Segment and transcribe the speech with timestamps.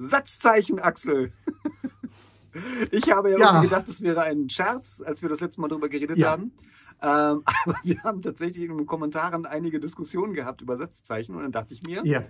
[0.00, 1.32] Satzzeichen, Axel.
[2.90, 3.60] Ich habe ja, Ja.
[3.60, 6.32] gedacht, das wäre ein Scherz, als wir das letzte Mal darüber geredet Ja.
[6.32, 6.50] haben.
[7.00, 11.52] Ähm, aber wir haben tatsächlich in den Kommentaren einige Diskussionen gehabt über Satzzeichen und dann
[11.52, 12.24] dachte ich mir, Ja.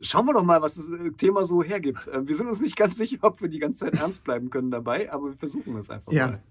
[0.00, 2.08] schauen wir doch mal, was das äh, Thema so hergibt.
[2.08, 4.72] Äh, Wir sind uns nicht ganz sicher, ob wir die ganze Zeit ernst bleiben können
[4.72, 6.26] dabei, aber wir versuchen es einfach Ja.
[6.26, 6.42] mal.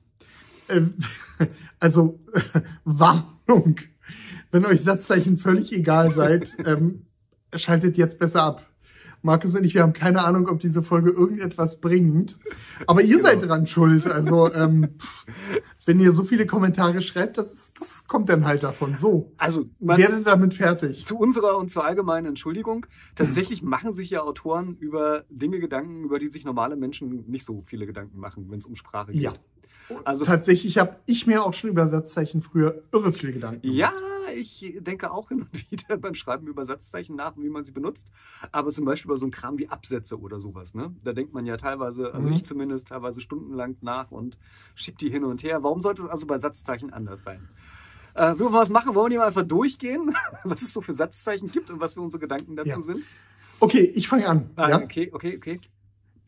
[0.70, 0.94] Ähm,
[1.82, 2.22] also,
[2.86, 3.76] Warnung.
[4.52, 7.06] Wenn euch Satzzeichen völlig egal seid, ähm,
[7.54, 8.66] schaltet jetzt besser ab.
[9.24, 12.38] Markus und ich, wir haben keine Ahnung, ob diese Folge irgendetwas bringt.
[12.88, 13.30] Aber ihr Genau.
[13.30, 14.06] seid dran schuld.
[14.06, 15.26] Also, ähm, pff,
[15.86, 18.96] wenn ihr so viele Kommentare schreibt, das, ist, das kommt dann halt davon.
[18.96, 21.06] So, Also, man, werdet damit fertig.
[21.06, 22.86] zu unserer und zur allgemeinen Entschuldigung,
[23.16, 27.64] tatsächlich machen sich ja Autoren über Dinge Gedanken, über die sich normale Menschen nicht so
[27.66, 29.22] viele Gedanken machen, wenn es um Sprache geht.
[29.22, 29.34] Ja.
[30.06, 33.78] Also Tatsächlich habe ich mir auch schon über Satzzeichen früher irre viel Gedanken gemacht.
[33.78, 33.94] Ja,
[34.34, 38.06] ich denke auch hin und wieder beim Schreiben über Satzzeichen nach, wie man sie benutzt.
[38.52, 40.74] Aber zum Beispiel über so ein Kram wie Absätze oder sowas.
[40.74, 40.96] Ne?
[41.04, 42.34] Da denkt man ja teilweise, also Mhm.
[42.36, 44.38] ich zumindest, teilweise stundenlang nach und
[44.76, 45.64] schiebt die hin und her.
[45.64, 47.48] Warum sollte es also bei Satzzeichen anders sein?
[48.16, 48.94] Äh, wollen wir was machen?
[48.96, 52.20] Wollen wir mal einfach durchgehen, was es so für Satzzeichen gibt und was für unsere
[52.22, 52.82] Gedanken dazu Ja.
[52.82, 53.04] sind?
[53.60, 54.50] Okay, ich fange an.
[54.56, 54.82] Ah, ja?
[54.84, 55.60] Okay, okay, okay.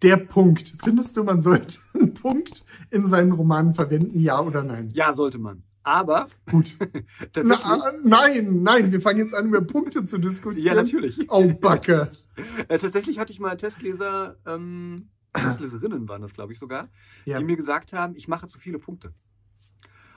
[0.01, 0.73] Der Punkt.
[0.83, 4.89] Findest du, man sollte einen Punkt in seinen Romanen verwenden, ja oder nein?
[4.93, 5.63] Ja, sollte man.
[5.85, 6.75] Aber Gut.
[7.35, 10.65] Na, äh, nein, nein, wir fangen jetzt an, über Punkte zu diskutieren.
[10.65, 11.31] ja, natürlich.
[11.31, 12.11] Oh, Backe.
[12.67, 16.89] Äh, tatsächlich hatte ich mal Testleser, ähm, Testleserinnen waren das, glaube ich sogar,
[17.23, 17.37] Ja.
[17.37, 19.13] die mir gesagt haben, ich mache zu viele Punkte.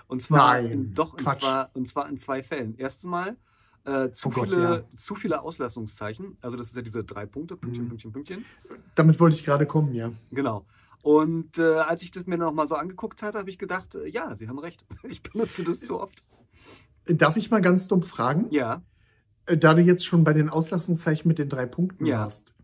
[0.08, 2.74] Und zwar Nein, in, doch und zwar, und zwar in zwei Fällen.
[2.76, 3.36] Erstens mal
[3.84, 4.82] äh, zu, Oh Gott, viele, ja.
[4.96, 6.36] zu viele Auslassungszeichen.
[6.40, 7.88] Also das ist ja diese drei Punkte, Pünktchen, Mhm.
[7.90, 8.44] Pünktchen, Pünktchen.
[8.96, 10.10] Damit wollte ich gerade kommen, ja.
[10.32, 10.66] Genau.
[11.02, 14.08] Und äh, als ich das mir noch mal so angeguckt hatte, habe ich gedacht, äh,
[14.08, 14.84] ja, Sie haben recht.
[15.08, 16.24] Ich benutze das so oft.
[17.06, 18.48] Darf ich mal ganz dumm fragen?
[18.50, 18.82] Ja.
[19.46, 22.20] Äh, Da du jetzt schon bei den Auslassungszeichen mit den drei Punkten Ja.
[22.20, 22.54] warst.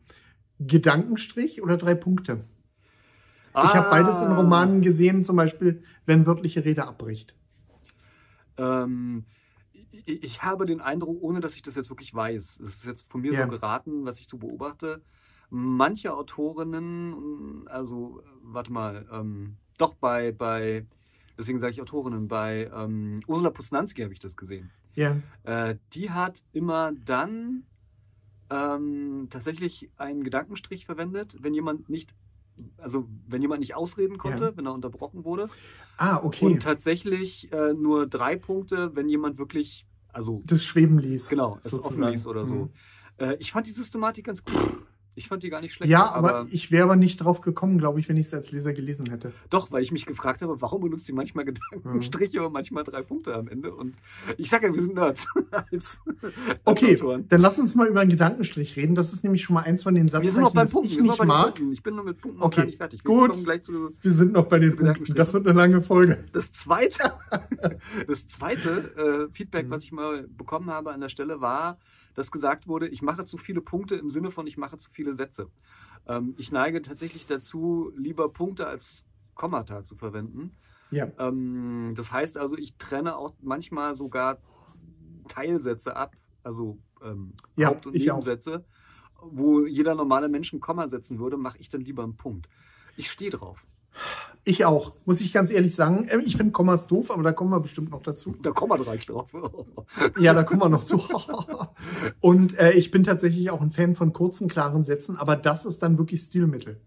[0.61, 2.45] Gedankenstrich oder drei Punkte?
[3.57, 4.37] Ich habe beides in Ah.
[4.37, 7.37] Romanen gesehen, zum Beispiel, wenn wörtliche Rede abbricht.
[8.57, 9.25] Ähm,
[9.73, 13.09] ich, ich habe den Eindruck, ohne dass ich das jetzt wirklich weiß, das ist jetzt
[13.11, 13.45] von mir Ja.
[13.45, 15.03] so geraten, was ich so beobachte,
[15.51, 20.87] manche Autorinnen, also warte mal, ähm, doch bei, bei,
[21.39, 24.71] deswegen sage ich Autorinnen, bei ähm, Ursula Posnanski habe ich das gesehen.
[24.95, 25.17] Ja.
[25.43, 27.65] Äh, die hat immer dann
[28.51, 32.15] ähm, tatsächlich einen Gedankenstrich verwendet, wenn jemand nicht,
[32.79, 34.57] also wenn jemand nicht ausreden konnte, Ja.
[34.57, 35.49] wenn er unterbrochen wurde.
[35.97, 36.45] Ah, okay.
[36.45, 41.29] Und tatsächlich äh, nur drei Punkte, wenn jemand wirklich, also das Schweben ließ.
[41.29, 42.55] genau, es offen ließ oder so.
[42.55, 42.71] Mhm.
[43.19, 44.55] Äh, ich fand die Systematik ganz gut.
[45.17, 45.91] Ich fand die gar nicht schlecht.
[45.91, 48.73] Ja, aber, ich wäre aber nicht drauf gekommen, glaube ich, wenn ich es als Leser
[48.73, 49.33] gelesen hätte.
[49.51, 53.35] doch, weil ich mich gefragt habe, warum benutzt die manchmal Gedankenstriche und manchmal drei Punkte
[53.35, 53.73] am Ende.
[53.75, 53.95] Und
[54.39, 55.27] ich sage ja, wir sind Nerds.
[55.51, 56.01] als, als
[56.65, 57.27] Okay, Autoren.
[57.29, 58.95] dann lass uns mal über einen Gedankenstrich reden.
[58.95, 60.89] Das ist nämlich schon mal eins von den Wir sind noch Satzzeichen, beim das Punkt.
[60.91, 61.45] ich Wir noch nicht bei mag.
[61.55, 61.73] Punkten.
[61.73, 63.05] Ich bin nur mit Punkten noch Okay, gar nicht fertig.
[63.05, 63.37] Wir gut.
[63.65, 65.15] zu, Wir sind noch bei den Punkten.
[65.15, 66.19] Das wird eine lange Folge.
[66.33, 67.13] Das zweite,
[68.09, 69.71] das zweite äh, Feedback, Mhm.
[69.71, 71.79] was ich mal bekommen habe an der Stelle, war,
[72.15, 75.15] dass gesagt wurde, ich mache zu viele Punkte im Sinne von, ich mache zu viele
[75.15, 75.51] Sätze.
[76.07, 80.57] Ähm, ich neige tatsächlich dazu, lieber Punkte als Kommata zu verwenden.
[80.91, 81.11] Ja.
[81.19, 84.39] Ähm, das heißt also, ich trenne auch manchmal sogar
[85.29, 88.17] Teilsätze ab, also ähm, Ja, Haupt- und ich auch.
[88.17, 88.65] Nebensätze,
[89.21, 92.49] wo jeder normale Mensch ein Komma setzen würde, mache ich dann lieber einen Punkt.
[92.97, 93.65] Ich stehe drauf.
[94.47, 96.07] Ich auch, muss ich ganz ehrlich sagen.
[96.11, 98.37] Ähm, Ich finde Kommas doof, aber da kommen wir bestimmt noch dazu.
[98.43, 99.31] Da Komma reicht drauf.
[100.19, 101.03] Ja, da kommen wir noch zu.
[102.21, 105.83] Und äh, ich bin tatsächlich auch ein Fan von kurzen, klaren Sätzen, aber das ist
[105.83, 106.81] dann wirklich Stilmittel.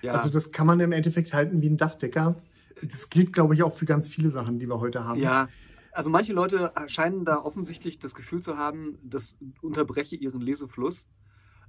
[0.00, 0.12] Ja.
[0.12, 2.36] Also das kann man im Endeffekt halten wie ein Dachdecker.
[2.82, 5.20] Das gilt, glaube ich, auch für ganz viele Sachen, die wir heute haben.
[5.20, 5.48] Ja,
[5.92, 11.06] also manche Leute scheinen da offensichtlich das Gefühl zu haben, das unterbreche ihren Lesefluss.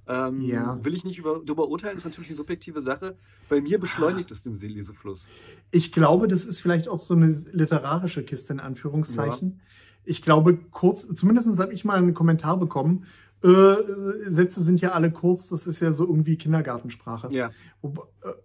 [0.08, 0.78] Ähm, Ja.
[0.84, 3.16] Will ich nicht über, darüber urteilen, ist natürlich eine subjektive Sache.
[3.48, 5.24] Bei mir beschleunigt es den Lesefluss.
[5.70, 9.60] Ich glaube, das ist vielleicht auch so eine literarische Kiste in Anführungszeichen.
[10.04, 13.06] Ich glaube, kurz, zumindest habe ich mal einen Kommentar bekommen.
[13.42, 17.32] Äh, Sätze sind ja alle kurz, das ist ja so irgendwie Kindergartensprache.
[17.32, 17.50] Ja.
[17.82, 17.88] Äh,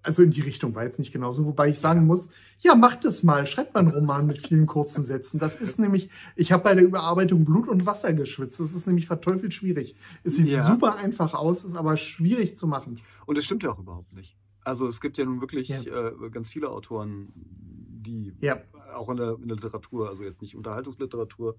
[0.04, 1.46] also in die Richtung war jetzt nicht genauso.
[1.46, 2.30] Wobei ich sagen muss,
[2.60, 3.48] ja, macht das mal.
[3.48, 5.40] Schreibt mal einen Roman mit vielen kurzen Sätzen.
[5.40, 8.60] Das ist nämlich, ich habe bei der Überarbeitung Blut und Wasser geschwitzt.
[8.60, 9.96] Das ist nämlich verteufelt schwierig.
[10.24, 10.68] Es sieht Ja.
[10.68, 13.00] super einfach aus, ist aber schwierig zu machen.
[13.26, 14.36] Und das stimmt ja auch überhaupt nicht.
[14.64, 15.82] Also es gibt ja nun wirklich Ja.
[15.82, 18.58] äh, ganz viele Autoren, die Ja.
[18.96, 21.56] auch in der, in der Literatur, also jetzt nicht Unterhaltungsliteratur,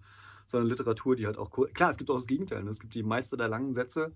[0.47, 2.63] sondern Literatur, die halt auch kur- klar, es gibt auch das Gegenteil.
[2.65, 2.71] Ne?
[2.71, 4.13] Es gibt die Meister der langen Sätze,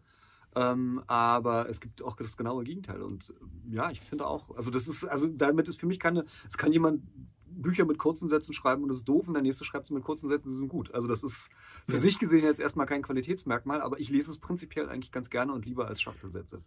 [0.54, 3.02] ähm, aber es gibt auch das genaue Gegenteil.
[3.02, 6.24] Und äh, ja, ich finde auch, also das ist, also damit ist für mich keine,
[6.48, 7.02] es kann jemand
[7.46, 10.04] Bücher mit kurzen Sätzen schreiben und das ist doof und der nächste schreibt sie mit
[10.04, 10.92] kurzen Sätzen, sie sind gut.
[10.92, 11.48] Also das ist
[11.86, 11.98] für Ja.
[12.00, 15.64] sich gesehen jetzt erstmal kein Qualitätsmerkmal, aber ich lese es prinzipiell eigentlich ganz gerne und
[15.64, 16.62] lieber als Schachtelsätze.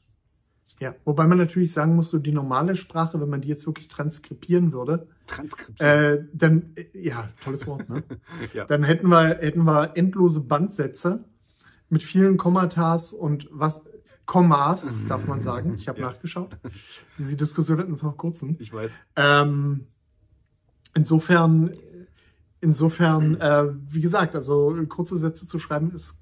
[0.79, 3.89] Ja, wobei man natürlich sagen muss, so die normale Sprache, wenn man die jetzt wirklich
[3.89, 5.77] transkribieren würde, Transkribieren.
[6.19, 8.03] äh, dann, äh, ja, tolles Wort, ne?
[8.53, 8.65] ja.
[8.65, 11.25] Dann hätten wir, hätten wir endlose Bandsätze
[11.89, 13.83] mit vielen Kommatas und was,
[14.25, 15.73] Kommas, darf man sagen.
[15.73, 16.05] Ich habe Ja.
[16.11, 16.55] nachgeschaut.
[17.17, 18.57] Diese Diskussion hatten wir vor kurzem.
[18.59, 18.91] Ich weiß.
[19.15, 19.87] Ähm,
[20.93, 21.73] insofern,
[22.61, 26.19] insofern, äh, wie gesagt, also kurze Sätze zu schreiben ist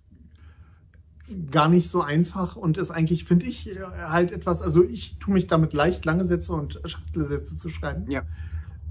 [1.52, 5.48] gar nicht so einfach und ist eigentlich, finde ich, halt etwas, also ich tue mich
[5.48, 8.10] damit leicht, lange Sätze und Schachtelsätze zu schreiben.
[8.10, 8.24] Ja.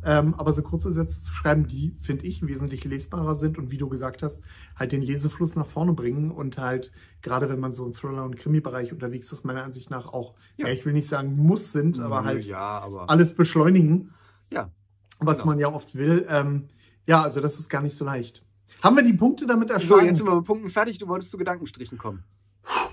[0.05, 3.79] Ähm, aber so kurze Sätze zu schreiben, die, finde ich, wesentlich lesbarer sind und wie
[3.79, 4.41] du gesagt hast,
[4.77, 6.93] halt den Lesefluss nach vorne bringen und halt,
[7.23, 10.69] gerade wenn man so im Thriller- und Krimi-Bereich unterwegs ist, meiner Ansicht nach auch, Ja.
[10.69, 10.75] ja.
[10.75, 13.11] ich will nicht sagen muss sind, aber halt Ja, aber.
[13.11, 14.11] alles beschleunigen,
[14.53, 14.71] Ja.
[15.19, 15.51] was Genau.
[15.53, 16.25] man ja oft will.
[16.29, 16.69] Ähm,
[17.07, 18.45] ja, also das ist gar nicht so leicht.
[18.83, 20.07] Haben wir die Punkte damit So, erschlagen?
[20.07, 20.99] jetzt sind wir mit Punkten fertig.
[20.99, 22.25] Du wolltest zu Gedankenstrichen kommen.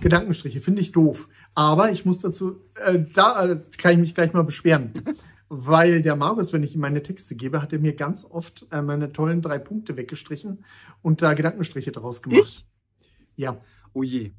[0.01, 1.27] Gedankenstriche finde ich doof.
[1.55, 4.91] Aber ich muss dazu, äh, da äh, kann ich mich gleich mal beschweren.
[5.49, 8.81] Weil der Markus, wenn ich ihm meine Texte gebe, hat er mir ganz oft äh,
[8.81, 10.63] meine tollen drei Punkte weggestrichen
[11.01, 12.65] und da Gedankenstriche draus gemacht.
[13.35, 13.57] Ja,
[13.95, 14.31] Oh je.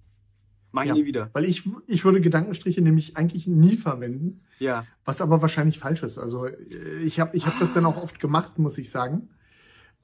[0.72, 0.94] Mach ich Ja.
[0.94, 1.31] nie wieder.
[1.34, 4.84] weil ich, ich würde Gedankenstriche nämlich eigentlich nie verwenden, Ja.
[5.04, 6.19] was aber wahrscheinlich falsch ist.
[6.19, 6.56] Also äh,
[7.04, 9.28] ich habe ich hab das dann auch oft gemacht, muss ich sagen.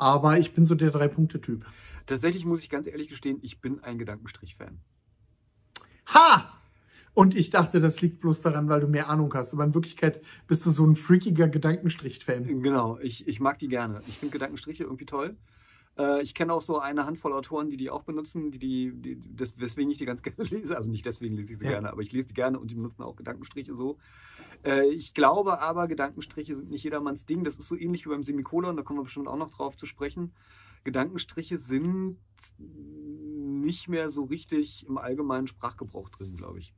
[0.00, 1.66] Aber ich bin so der Drei-Punkte-Typ.
[2.06, 4.80] Tatsächlich muss ich ganz ehrlich gestehen, ich bin ein Gedankenstrich-Fan.
[6.06, 6.58] Ha!
[7.12, 9.52] Und ich dachte, das liegt bloß daran, weil du mehr Ahnung hast.
[9.52, 12.62] Aber in Wirklichkeit bist du so ein freakiger Gedankenstrich-Fan.
[12.62, 14.00] Genau, ich, ich mag die gerne.
[14.08, 15.36] Ich finde Gedankenstriche irgendwie toll.
[16.00, 19.20] Äh, ich kenne auch so eine Handvoll Autoren, die die auch benutzen, die die, die
[19.36, 20.76] das, weswegen ich die ganz gerne lese.
[20.76, 21.72] Also nicht deswegen lese ich sie Ja.
[21.72, 23.98] gerne, aber ich lese die gerne und die benutzen auch Gedankenstriche so.
[24.64, 27.44] Äh, ich glaube aber, Gedankenstriche sind nicht jedermanns Ding.
[27.44, 29.86] Das ist so ähnlich wie beim Semikolon, da kommen wir bestimmt auch noch drauf zu
[29.86, 30.32] sprechen.
[30.84, 32.16] Gedankenstriche sind
[32.58, 36.72] nicht mehr so richtig im allgemeinen Sprachgebrauch drin, glaube ich.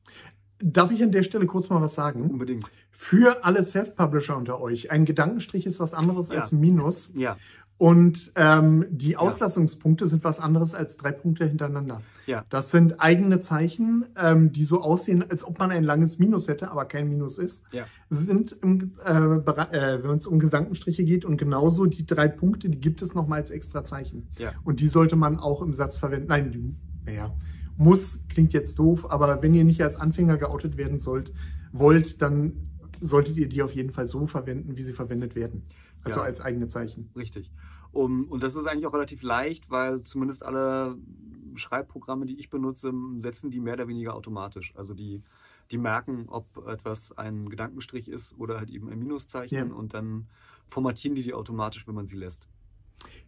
[0.64, 2.30] Darf ich an der Stelle kurz mal was sagen?
[2.30, 2.64] Unbedingt.
[2.92, 6.36] Für alle Self-Publisher unter euch, ein Gedankenstrich ist was anderes Ja.
[6.36, 7.12] als ein Minus.
[7.14, 7.36] Ja,
[7.82, 12.00] Und ähm, die Auslassungspunkte sind was anderes als drei Punkte hintereinander.
[12.26, 12.44] Ja.
[12.48, 16.70] Das sind eigene Zeichen, ähm, die so aussehen, als ob man ein langes Minus hätte,
[16.70, 17.64] aber kein Minus ist.
[17.72, 17.86] Ja.
[18.08, 22.78] Sind, im, äh, äh, wenn es um Gedankenstriche geht und genauso die drei Punkte, die
[22.78, 24.28] gibt es nochmal als extra Zeichen.
[24.38, 24.52] ja.
[24.62, 26.28] Und die sollte man auch im Satz verwenden.
[26.28, 27.34] Nein, die, naja,
[27.76, 31.32] muss klingt jetzt doof, aber wenn ihr nicht als Anfänger geoutet werden sollt,
[31.72, 32.52] wollt, dann
[33.00, 35.64] solltet ihr die auf jeden Fall so verwenden, wie sie verwendet werden.
[36.04, 36.26] Also Ja.
[36.26, 37.10] als eigene Zeichen.
[37.16, 37.50] Richtig.
[37.92, 40.96] Um, und das ist eigentlich auch relativ leicht, weil zumindest alle
[41.56, 44.72] Schreibprogramme, die ich benutze, setzen die mehr oder weniger automatisch.
[44.76, 45.22] Also die,
[45.70, 49.74] die merken, ob etwas ein Gedankenstrich ist oder halt eben ein Minuszeichen Ja.
[49.74, 50.26] und dann
[50.70, 52.48] formatieren die die automatisch, wenn man sie lässt.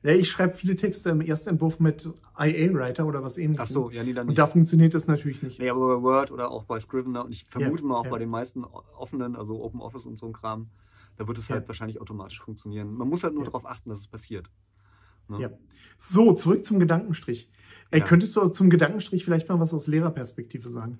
[0.03, 3.71] Ja, ich schreibe viele Texte im Erstentwurf mit IA-Writer oder was ähnliches.
[3.71, 4.39] Ach so, ja, nee, dann Und nicht.
[4.39, 5.59] da funktioniert das natürlich nicht.
[5.59, 8.11] Nee, aber bei Word oder auch bei Scrivener und ich vermute Ja, mal auch ja.
[8.11, 10.69] bei den meisten offenen, also Open Office und so ein Kram,
[11.17, 11.57] da wird es Ja.
[11.57, 12.93] halt wahrscheinlich automatisch funktionieren.
[12.95, 13.51] Man muss halt nur Ja.
[13.51, 14.51] darauf achten, dass es passiert.
[15.29, 15.41] Ne?
[15.41, 15.51] Ja.
[15.97, 17.51] So, zurück zum Gedankenstrich.
[17.91, 18.05] Äh, Ja.
[18.05, 20.99] Könntest du zum Gedankenstrich vielleicht mal was aus Lehrerperspektive sagen?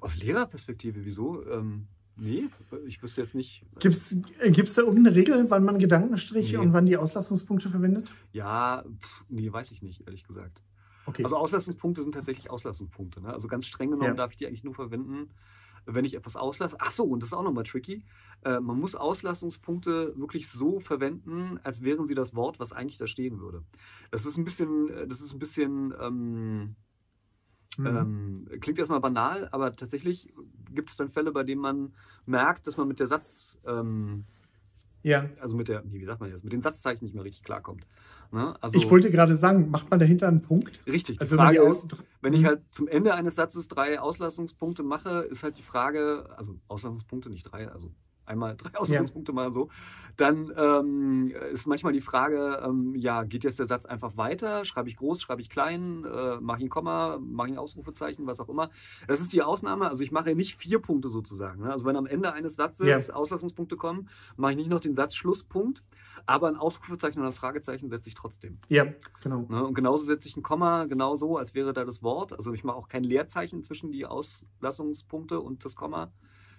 [0.00, 1.46] Aus Lehrerperspektive, wieso?
[1.48, 2.48] Ähm, nee,
[2.86, 3.64] ich wüsste jetzt nicht.
[3.78, 6.64] Gibt es äh, da irgendeine Regel, wann man Gedankenstriche Nee.
[6.64, 8.12] und wann die Auslassungspunkte verwendet?
[8.32, 10.60] Ja, pff, nee, weiß ich nicht, ehrlich gesagt.
[11.06, 11.22] Okay.
[11.22, 13.20] Also Auslassungspunkte sind tatsächlich Auslassungspunkte.
[13.20, 13.32] Ne?
[13.32, 14.14] Also ganz streng genommen Ja.
[14.14, 15.30] darf ich die eigentlich nur verwenden,
[15.86, 16.76] wenn ich etwas auslasse.
[16.80, 18.04] Ach so, und das ist auch nochmal tricky.
[18.44, 23.06] Äh, man muss Auslassungspunkte wirklich so verwenden, als wären sie das Wort, was eigentlich da
[23.06, 23.62] stehen würde.
[24.10, 26.76] Das ist ein bisschen, äh, das ist ein bisschen, ähm,
[27.76, 27.86] Mhm.
[27.86, 30.32] ähm, klingt erstmal banal, aber tatsächlich
[30.70, 34.24] gibt es dann Fälle, bei denen man merkt, dass man mit der Satz, ähm,
[35.04, 35.28] ja.
[35.40, 37.86] also mit der, wie sagt man jetzt, mit den Satzzeichen nicht mehr richtig klarkommt.
[38.32, 38.56] Ne?
[38.60, 40.80] Also, Ich wollte gerade sagen, macht man dahinter einen Punkt?
[40.88, 41.16] richtig.
[41.16, 42.46] Die Also wenn man Frage die ist, wenn ich Mhm.
[42.46, 47.44] halt zum Ende eines Satzes drei Auslassungspunkte mache, ist halt die Frage, also Auslassungspunkte, nicht
[47.44, 47.92] drei, also
[48.26, 49.68] einmal drei Auslassungspunkte mal so,
[50.16, 54.64] dann ähm, ist manchmal die Frage, ähm, ja, geht jetzt der Satz einfach weiter?
[54.64, 58.26] Schreibe ich groß, schreibe ich klein, äh, mache ich ein Komma, mache ich ein Ausrufezeichen,
[58.26, 58.70] was auch immer.
[59.08, 61.62] Das ist die Ausnahme, also ich mache nicht vier Punkte sozusagen.
[61.62, 61.72] Ne?
[61.72, 63.14] Also wenn am Ende eines Satzes Ja.
[63.14, 65.82] Auslassungspunkte kommen, mache ich nicht noch den Satzschlusspunkt,
[66.26, 68.58] aber ein Ausrufezeichen oder ein Fragezeichen setze ich trotzdem.
[68.68, 68.86] Ja,
[69.22, 69.46] genau.
[69.48, 69.64] Ne?
[69.64, 72.32] Und genauso setze ich ein Komma genauso, als wäre da das Wort.
[72.32, 76.12] Also ich mache auch kein Leerzeichen zwischen die Auslassungspunkte und das Komma,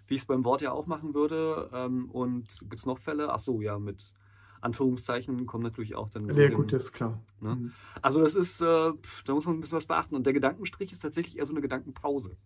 [0.08, 1.70] wie ich es beim Wort ja auch machen würde.
[1.74, 3.32] Ähm, und gibt es noch Fälle?
[3.32, 4.14] Ach so, ja, mit
[4.62, 6.32] Anführungszeichen kommen natürlich auch dann.
[6.32, 7.22] so Ja, gut, das ist klar.
[7.40, 7.56] Ne?
[7.56, 7.72] Mhm.
[8.02, 8.92] Also das ist, äh,
[9.26, 10.16] da muss man ein bisschen was beachten.
[10.16, 12.38] Und der Gedankenstrich ist tatsächlich eher so eine Gedankenpause.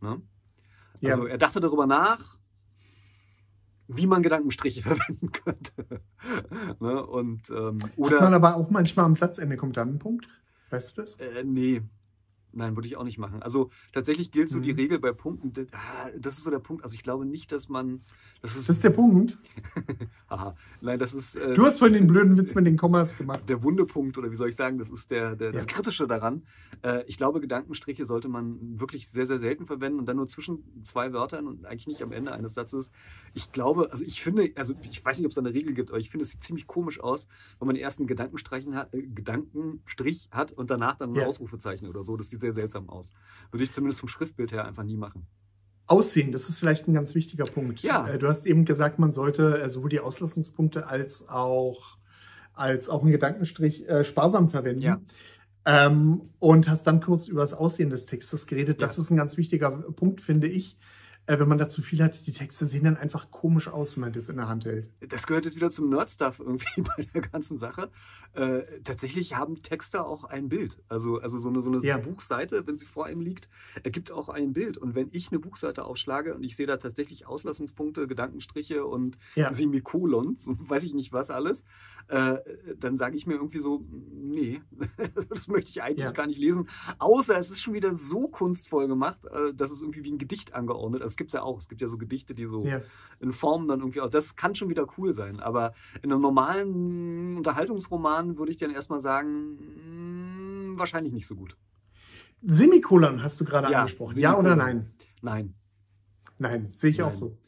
[0.00, 0.22] Ne?
[1.00, 1.10] Ja.
[1.10, 2.38] Also er dachte darüber nach,
[3.88, 6.00] wie man Gedankenstriche verwenden könnte.
[6.80, 7.04] ne?
[7.04, 10.28] Und ähm, Hat man oder aber auch manchmal am Satzende kommt dann ein Punkt.
[10.70, 11.16] Weißt du das?
[11.16, 11.82] äh, nee.
[12.56, 13.42] Nein, würde ich auch nicht machen.
[13.42, 14.62] Also tatsächlich gilt so Mhm.
[14.62, 15.52] die Regel bei Punkten.
[15.72, 16.84] ah, Das ist so der Punkt.
[16.84, 18.02] Also ich glaube nicht, dass man.
[18.42, 19.38] Das ist, Das ist der Punkt.
[20.28, 20.56] Aha.
[20.80, 21.34] Nein, das ist.
[21.36, 23.42] Äh, Du hast vorhin den blöden Witz mit den Kommas gemacht.
[23.48, 25.52] der Wundepunkt oder wie soll ich sagen, das ist der, der Ja.
[25.52, 26.42] das Kritische daran.
[26.82, 30.62] Äh, ich glaube, Gedankenstriche sollte man wirklich sehr, sehr selten verwenden und dann nur zwischen
[30.84, 32.90] zwei Wörtern und eigentlich nicht am Ende eines Satzes.
[33.34, 35.90] Ich glaube, also ich finde, also ich weiß nicht, ob es da eine Regel gibt,
[35.90, 37.26] aber ich finde, es sieht ziemlich komisch aus,
[37.58, 41.26] wenn man erst einen Gedankenstreichen hat, äh, Gedankenstrich hat und danach dann ein Ja.
[41.26, 42.16] Ausrufezeichen oder so.
[42.16, 43.10] Das sieht sehr seltsam aus.
[43.50, 45.26] Würde ich zumindest vom Schriftbild her einfach nie machen.
[45.86, 47.80] Aussehen, das ist vielleicht ein ganz wichtiger Punkt.
[47.82, 48.06] Ja.
[48.06, 51.98] Äh, Du hast eben gesagt, man sollte äh, sowohl die Auslassungspunkte als auch,
[52.54, 54.82] als auch einen Gedankenstrich äh, sparsam verwenden.
[54.82, 55.00] Ja.
[55.66, 58.82] Ähm, und hast dann kurz über das Aussehen des Textes geredet.
[58.82, 59.02] Das Ja.
[59.02, 60.76] ist ein ganz wichtiger Punkt, finde ich.
[61.26, 64.02] Äh, wenn man da zu viel hat, die Texte sehen dann einfach komisch aus, wenn
[64.02, 64.90] man das in der Hand hält.
[65.08, 67.90] das gehört jetzt wieder zum Nerd-Stuff irgendwie bei der ganzen Sache.
[68.34, 70.76] Äh, tatsächlich haben Texte auch ein Bild.
[70.88, 71.96] Also, also so eine, so eine Ja.
[71.98, 73.48] Buchseite, wenn sie vor einem liegt,
[73.84, 74.76] ergibt auch ein Bild.
[74.76, 79.52] Und wenn ich eine Buchseite aufschlage und ich sehe da tatsächlich Auslassungspunkte, Gedankenstriche und Ja.
[79.54, 81.62] Semikolon, so weiß ich nicht was alles,
[82.08, 82.36] äh,
[82.78, 84.60] dann sage ich mir irgendwie so, nee,
[85.30, 86.12] das möchte ich eigentlich Ja.
[86.12, 86.68] gar nicht lesen.
[86.98, 90.54] Außer es ist schon wieder so kunstvoll gemacht, äh, dass es irgendwie wie ein Gedicht
[90.54, 91.06] angeordnet ist.
[91.06, 91.58] Das gibt es ja auch.
[91.58, 92.80] Es gibt ja so Gedichte, die so Ja.
[93.20, 94.10] in Form dann irgendwie auch.
[94.10, 95.40] Das kann schon wieder cool sein.
[95.40, 101.56] Aber in einem normalen Unterhaltungsroman würde ich dann erstmal sagen, mh, wahrscheinlich nicht so gut.
[102.42, 104.18] Semikolon hast du gerade Ja, angesprochen.
[104.18, 104.76] Ja oder Semikolon.
[104.76, 104.90] nein?
[105.22, 105.54] Nein.
[106.38, 107.06] Nein, sehe ich Nein.
[107.08, 107.38] auch so.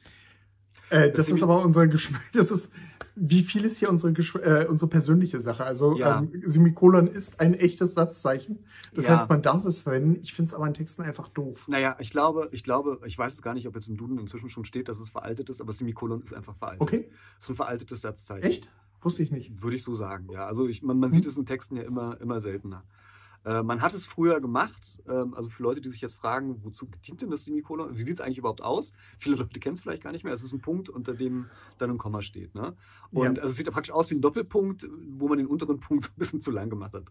[0.90, 2.22] Äh, das Das ist aber unsere Geschmack.
[2.32, 2.72] Das ist,
[3.18, 5.64] wie viel ist hier unsere, äh, unsere persönliche Sache?
[5.64, 6.18] Also Ja.
[6.20, 8.64] ähm, Semikolon ist ein echtes Satzzeichen.
[8.94, 9.12] Das Ja.
[9.12, 10.18] heißt, man darf es verwenden.
[10.22, 11.66] Ich finde es aber in Texten einfach doof.
[11.66, 14.50] Naja, ich glaube, ich glaube, ich weiß es gar nicht, ob jetzt im Duden inzwischen
[14.50, 16.82] schon steht, dass es veraltet ist, aber Semikolon ist einfach veraltet.
[16.82, 17.08] Okay,
[17.38, 18.46] Das ist ein veraltetes Satzzeichen.
[18.46, 18.68] echt?
[19.00, 19.62] Wusste ich nicht.
[19.62, 20.46] Würde ich so sagen, ja.
[20.46, 21.14] Also ich, man, man Mhm.
[21.14, 22.84] sieht es in Texten ja immer, immer seltener.
[23.46, 26.88] Äh, man hat es früher gemacht, ähm, also für Leute, die sich jetzt fragen, wozu
[27.06, 27.96] dient denn das Semikolon?
[27.96, 28.92] Wie sieht es eigentlich überhaupt aus?
[29.20, 30.34] Viele Leute kennen es vielleicht gar nicht mehr.
[30.34, 31.46] Es ist ein Punkt, unter dem
[31.78, 32.56] dann ein Komma steht.
[32.56, 32.76] Ne?
[33.12, 33.42] Und Ja.
[33.42, 36.40] also es sieht praktisch aus wie ein Doppelpunkt, wo man den unteren Punkt ein bisschen
[36.40, 37.04] zu lang gemacht hat.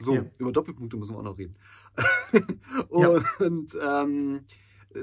[0.00, 0.24] So, Ja.
[0.38, 1.54] über Doppelpunkte müssen wir auch noch reden.
[2.90, 3.08] Ja.
[3.38, 4.40] Und ähm,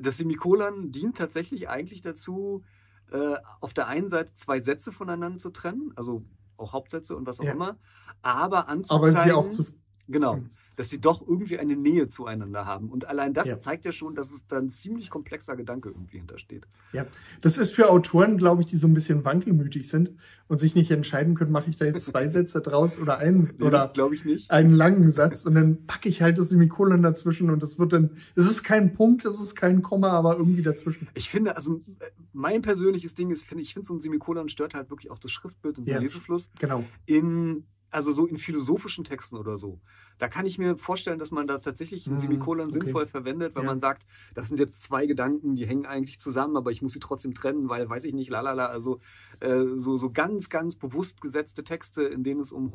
[0.01, 2.63] das Semikolon dient tatsächlich eigentlich dazu,
[3.11, 6.25] äh, auf der einen Seite zwei Sätze voneinander zu trennen, also
[6.57, 7.53] auch Hauptsätze und was auch Ja.
[7.53, 7.77] immer,
[8.21, 9.65] aber anzuzeigen, Aber es ist ja auch zu.
[10.07, 10.49] genau, Mhm.
[10.75, 12.89] Dass sie doch irgendwie eine Nähe zueinander haben.
[12.89, 13.59] Und allein das Ja.
[13.59, 16.65] zeigt ja schon, dass es da ein ziemlich komplexer Gedanke irgendwie hintersteht.
[16.93, 17.05] Ja,
[17.41, 20.11] das ist für Autoren, glaube ich, die so ein bisschen wankelmütig sind
[20.47, 23.65] und sich nicht entscheiden können, mache ich da jetzt zwei Sätze draus oder einen Nee,
[23.65, 24.51] oder glaube ich nicht.
[24.51, 28.11] einen langen Satz und dann packe ich halt das Semikolon dazwischen und das wird dann,
[28.35, 31.07] es ist kein Punkt, es ist kein Komma, aber irgendwie dazwischen.
[31.13, 34.73] Ich finde, also äh, mein persönliches Ding ist, finde ich, finde so ein Semikolon stört
[34.73, 35.99] halt wirklich auch das Schriftbild und den Ja.
[36.01, 36.49] Lesefluss.
[36.59, 36.83] Genau.
[37.05, 39.81] in, also so in philosophischen Texten oder so.
[40.19, 42.73] Da kann ich mir vorstellen, dass man da tatsächlich ein Hm, Semikolon okay.
[42.73, 43.69] sinnvoll verwendet, weil Ja.
[43.69, 46.99] man sagt, das sind jetzt zwei Gedanken, die hängen eigentlich zusammen, aber ich muss sie
[46.99, 48.99] trotzdem trennen, weil, weiß ich nicht, lalala, also
[49.39, 52.71] äh, so, so ganz, ganz bewusst gesetzte Texte, in denen es um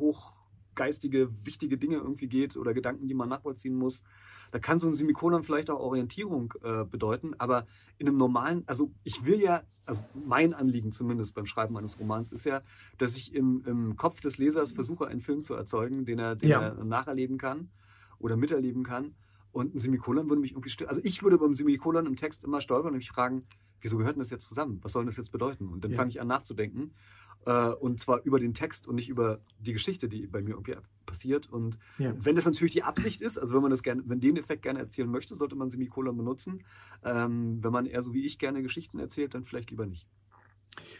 [0.81, 4.03] hochgeistige, wichtige Dinge irgendwie geht oder Gedanken, die man nachvollziehen muss.
[4.51, 8.91] Da kann so ein Semikolon vielleicht auch Orientierung äh, bedeuten, aber in einem normalen, also
[9.03, 12.61] ich will ja, also mein Anliegen zumindest beim Schreiben eines Romans ist ja,
[12.97, 16.49] dass ich im, im Kopf des Lesers versuche, einen Film zu erzeugen, den er, den
[16.49, 16.61] Ja.
[16.61, 17.69] er nacherleben kann
[18.19, 19.15] oder miterleben kann.
[19.53, 20.89] Und ein Semikolon würde mich irgendwie stören.
[20.89, 23.45] Also ich würde beim Semikolon im Text immer stolpern und mich fragen,
[23.81, 24.79] wieso gehört denn das jetzt zusammen?
[24.81, 25.67] Was soll das jetzt bedeuten?
[25.67, 25.97] Und dann Ja.
[25.97, 26.93] fange ich an nachzudenken.
[27.45, 30.75] Äh, und zwar über den Text und nicht über die Geschichte, die bei mir irgendwie
[31.05, 31.49] passiert.
[31.51, 32.13] Und Ja.
[32.23, 34.79] wenn das natürlich die Absicht ist, also wenn man das gerne, wenn den Effekt gerne
[34.79, 36.63] erzählen möchte, sollte man Semikolon benutzen.
[37.03, 40.07] Ähm, wenn man eher so wie ich gerne Geschichten erzählt, dann vielleicht lieber nicht.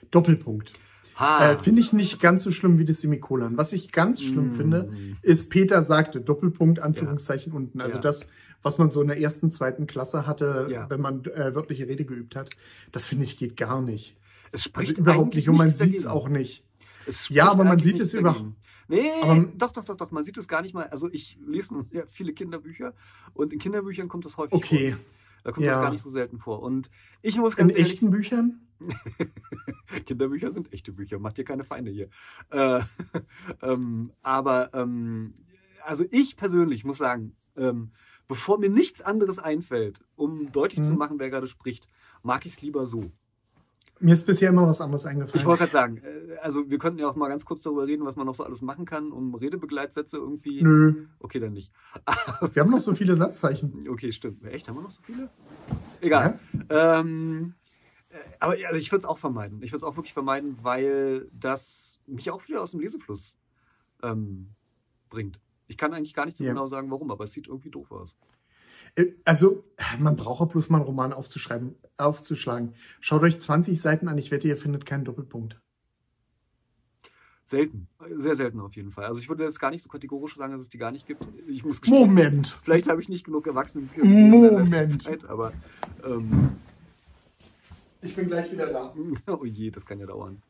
[0.10, 0.74] Doppelpunkt.
[1.20, 3.58] Äh, finde ich nicht ganz so schlimm wie das Semikolon.
[3.58, 4.52] Was ich ganz schlimm Mm.
[4.54, 7.80] finde, ist Peter sagte, Doppelpunkt, Anführungszeichen unten.
[7.80, 8.02] Also Ja.
[8.02, 8.28] das,
[8.64, 10.90] was man so in der ersten, zweiten Klasse hatte, Ja.
[10.90, 12.50] wenn man äh, wörtliche Rede geübt hat,
[12.92, 14.18] das finde ich geht gar nicht.
[14.52, 15.50] Es Also spricht überhaupt eigentlich nicht.
[15.50, 16.64] Und man sieht es auch nicht.
[17.06, 18.56] Es Ja, aber man sieht es über- dagegen.
[18.88, 20.12] Nee, Aber- doch, doch, doch, doch.
[20.12, 20.88] Man sieht es gar nicht mal.
[20.88, 22.94] Also ich lese ja, viele Kinderbücher
[23.34, 24.92] und in Kinderbüchern kommt das häufig Okay.
[24.92, 25.00] vor.
[25.44, 25.74] Da kommt Ja.
[25.76, 26.62] das gar nicht so selten vor.
[26.62, 26.90] Und
[27.22, 28.60] ich muss In ganz ehrlich, echten Büchern?
[30.06, 32.10] Kinderbücher sind echte Bücher, macht dir keine Feinde hier.
[32.50, 32.82] Äh,
[33.62, 35.34] ähm, aber ähm,
[35.86, 37.92] also ich persönlich muss sagen, ähm,
[38.28, 40.98] bevor mir nichts anderes einfällt, um deutlich zu Mhm.
[41.00, 41.88] machen, wer gerade spricht,
[42.24, 43.12] mag ich es lieber so.
[44.02, 45.46] Mir ist bisher immer was anderes Ich eingefallen.
[45.46, 48.16] wollte gerade sagen, äh, also wir könnten ja auch mal ganz kurz darüber reden, was
[48.16, 50.62] man noch so alles machen kann, um Redebegleitsätze irgendwie.
[50.64, 51.72] Nö, Okay, dann nicht.
[52.54, 53.88] wir haben noch so viele Satzzeichen.
[53.90, 54.44] Okay, stimmt.
[54.46, 55.30] Echt, haben wir noch so viele?
[56.02, 56.40] Egal.
[56.70, 57.54] Ähm,
[58.10, 59.62] äh, aber ja, also ich würde es auch vermeiden.
[59.62, 63.38] Ich würde es auch wirklich vermeiden, weil das mich auch wieder aus dem Lesefluss
[64.04, 64.50] ähm,
[65.10, 65.40] bringt.
[65.68, 66.50] Ich kann eigentlich gar nicht so Ja.
[66.52, 68.18] genau sagen, warum, aber es sieht irgendwie doof aus.
[68.96, 69.64] Äh, Also,
[70.00, 72.74] man braucht auch bloß mal einen Roman aufzuschreiben, aufzuschlagen.
[73.00, 75.60] Schaut euch 20 Seiten an, ich wette, ihr findet keinen Doppelpunkt.
[77.48, 77.88] Selten.
[78.18, 79.06] Sehr selten auf jeden Fall.
[79.06, 81.28] Also ich würde jetzt gar nicht so kategorisch sagen, dass es die gar nicht gibt.
[81.48, 82.58] Ich muss gestehen, Moment!
[82.64, 85.04] Vielleicht habe ich nicht genug Erwachsenen Moment.
[85.04, 85.52] Zeit, aber
[86.06, 86.52] ähm,
[88.02, 88.94] Ich bin gleich wieder da.
[89.28, 90.42] oh je, das kann ja dauern.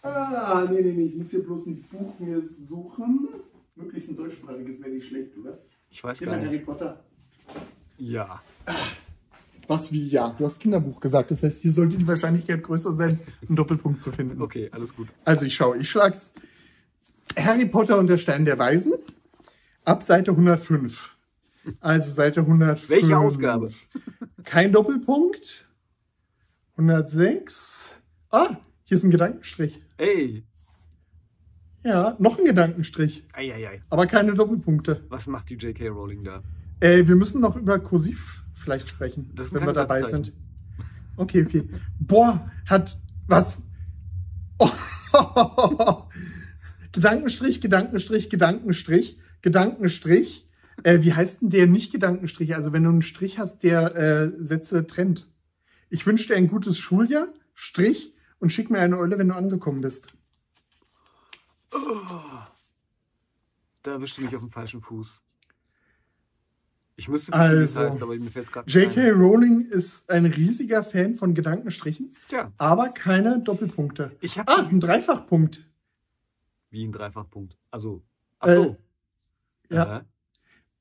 [0.00, 3.28] Ah, nee, nee, nee, ich muss hier bloß ein Buch mir suchen.
[3.76, 5.58] Möglichst ein deutschsprachiges wäre nicht schlecht, oder?
[5.90, 6.64] Ich weiß Hier gar mal Harry nicht.
[6.66, 7.04] Potter.
[7.98, 8.40] Ja.
[9.66, 10.34] Was wie ja?
[10.38, 11.30] Du hast Kinderbuch gesagt.
[11.30, 14.40] Das heißt, hier sollte die Wahrscheinlichkeit größer sein, einen Doppelpunkt zu finden.
[14.40, 15.08] Okay, alles gut.
[15.24, 16.32] Also ich schaue, ich schlag's.
[17.36, 18.94] Harry Potter und der Stein der Weisen.
[19.84, 21.14] Ab Seite 105.
[21.80, 22.88] Also Seite 105.
[22.88, 23.70] Welche Ausgabe?
[24.44, 25.68] Kein Doppelpunkt.
[26.76, 27.94] 106.
[28.30, 29.82] Ah, hier ist ein Gedankenstrich.
[29.98, 30.44] Ey,
[31.84, 33.26] Ja, noch ein Gedankenstrich.
[33.34, 33.82] eieiei.
[33.90, 35.04] Aber keine Doppelpunkte.
[35.08, 35.88] Was macht die J.K.
[35.88, 36.42] Rowling da?
[36.80, 40.32] Äh, wir müssen noch über Kursiv vielleicht sprechen, wenn wir dabei sind.
[41.16, 41.68] Okay, okay.
[41.98, 43.62] Boah, hat was?
[44.58, 44.70] Oh.
[46.92, 50.48] Gedankenstrich, Gedankenstrich, Gedankenstrich, Gedankenstrich.
[50.84, 52.54] Äh, wie heißt denn der nicht Gedankenstrich?
[52.54, 55.28] Also wenn du einen Strich hast, der äh, Sätze trennt.
[55.90, 59.80] Ich wünsche dir ein gutes Schuljahr, Strich und schick mir eine Eule, wenn du angekommen
[59.80, 60.08] bist.
[63.82, 65.22] Da erwischte mich auf dem falschen Fuß.
[66.98, 69.10] Ich müsste wissen, wie es Also, heißt, aber mir fällt gerade J.K.
[69.12, 74.16] Rowling ist ein riesiger Fan von Gedankenstrichen, Tja, aber keine Doppelpunkte.
[74.20, 75.64] ich Ah, ein Dreifachpunkt.
[76.70, 77.56] wie ein Dreifachpunkt.
[77.70, 78.02] Also,
[78.40, 78.76] ach Äh, so.
[79.70, 79.98] ja.
[79.98, 80.02] Äh,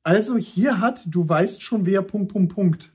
[0.02, 2.94] Also hier hat, du weißt schon wer, Punkt, Punkt, Punkt.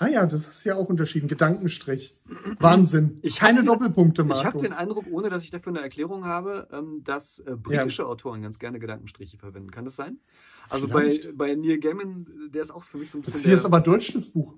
[0.00, 1.26] Ah ja, das ist ja auch unterschieden.
[1.28, 2.14] Gedankenstrich.
[2.60, 3.18] Wahnsinn.
[3.22, 4.62] Ich Keine den- Doppelpunkte, Ich habe Markus.
[4.62, 8.58] den Eindruck, ohne dass ich dafür eine Erklärung habe, ähm, dass äh, britische Autoren ganz
[8.58, 9.70] gerne Gedankenstriche verwenden.
[9.70, 10.18] Kann das sein?
[10.70, 11.36] Also bei, Vielleicht.
[11.36, 13.48] bei Neil Gaiman, der ist auch für mich so ein das bisschen.
[13.48, 14.54] hier ist aber Deutsch, das Buch.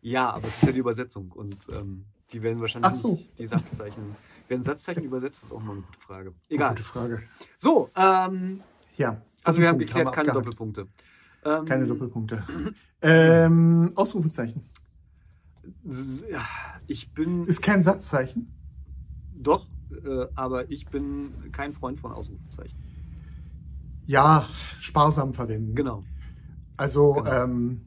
[0.00, 3.18] ja, aber es ist ja die Übersetzung und ähm, die werden wahrscheinlich Ach so.
[3.38, 4.16] die Satzzeichen.
[4.48, 6.34] Werden Satzzeichen übersetzt, ist auch mal eine gute Frage.
[6.48, 6.70] Egal.
[6.70, 7.22] gute Frage.
[7.58, 8.60] So, ähm,
[8.96, 9.20] Ja.
[9.44, 10.36] also wir haben geklärt, keine abgehakt.
[10.36, 10.86] Doppelpunkte.
[11.44, 12.44] Ähm, Keine Doppelpunkte.
[13.02, 14.62] ähm, Ausrufezeichen.
[16.30, 16.46] Ja,
[16.86, 18.52] Ich bin Ist kein Satzzeichen.
[19.34, 19.66] doch,
[20.04, 22.78] äh, aber ich bin kein Freund von Ausrufezeichen.
[24.06, 25.74] Ja, sparsam verwenden.
[25.74, 26.04] Genau.
[26.76, 27.30] Also, Genau.
[27.30, 27.82] ähm,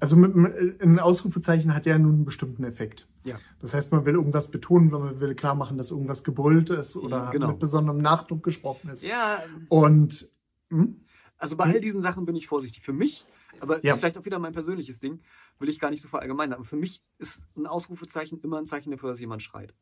[0.00, 3.06] also mit, mit, ein Ausrufezeichen hat ja nun einen bestimmten Effekt.
[3.24, 3.36] Ja.
[3.60, 6.96] Das heißt, man will irgendwas betonen, weil man will klar machen, dass irgendwas gebrüllt ist
[6.96, 7.48] oder Genau.
[7.48, 9.02] mit besonderem Nachdruck gesprochen ist.
[9.02, 10.28] Ja, Und
[10.70, 11.00] hm?
[11.38, 12.82] also bei all diesen Sachen bin ich vorsichtig.
[12.84, 13.26] Für mich,
[13.62, 13.92] aber Ja.
[13.94, 15.20] ist vielleicht auch wieder mein persönliches Ding,
[15.58, 16.54] will ich gar nicht so verallgemeinern.
[16.54, 19.74] Aber für mich ist ein Ausrufezeichen immer ein Zeichen dafür, dass jemand schreit.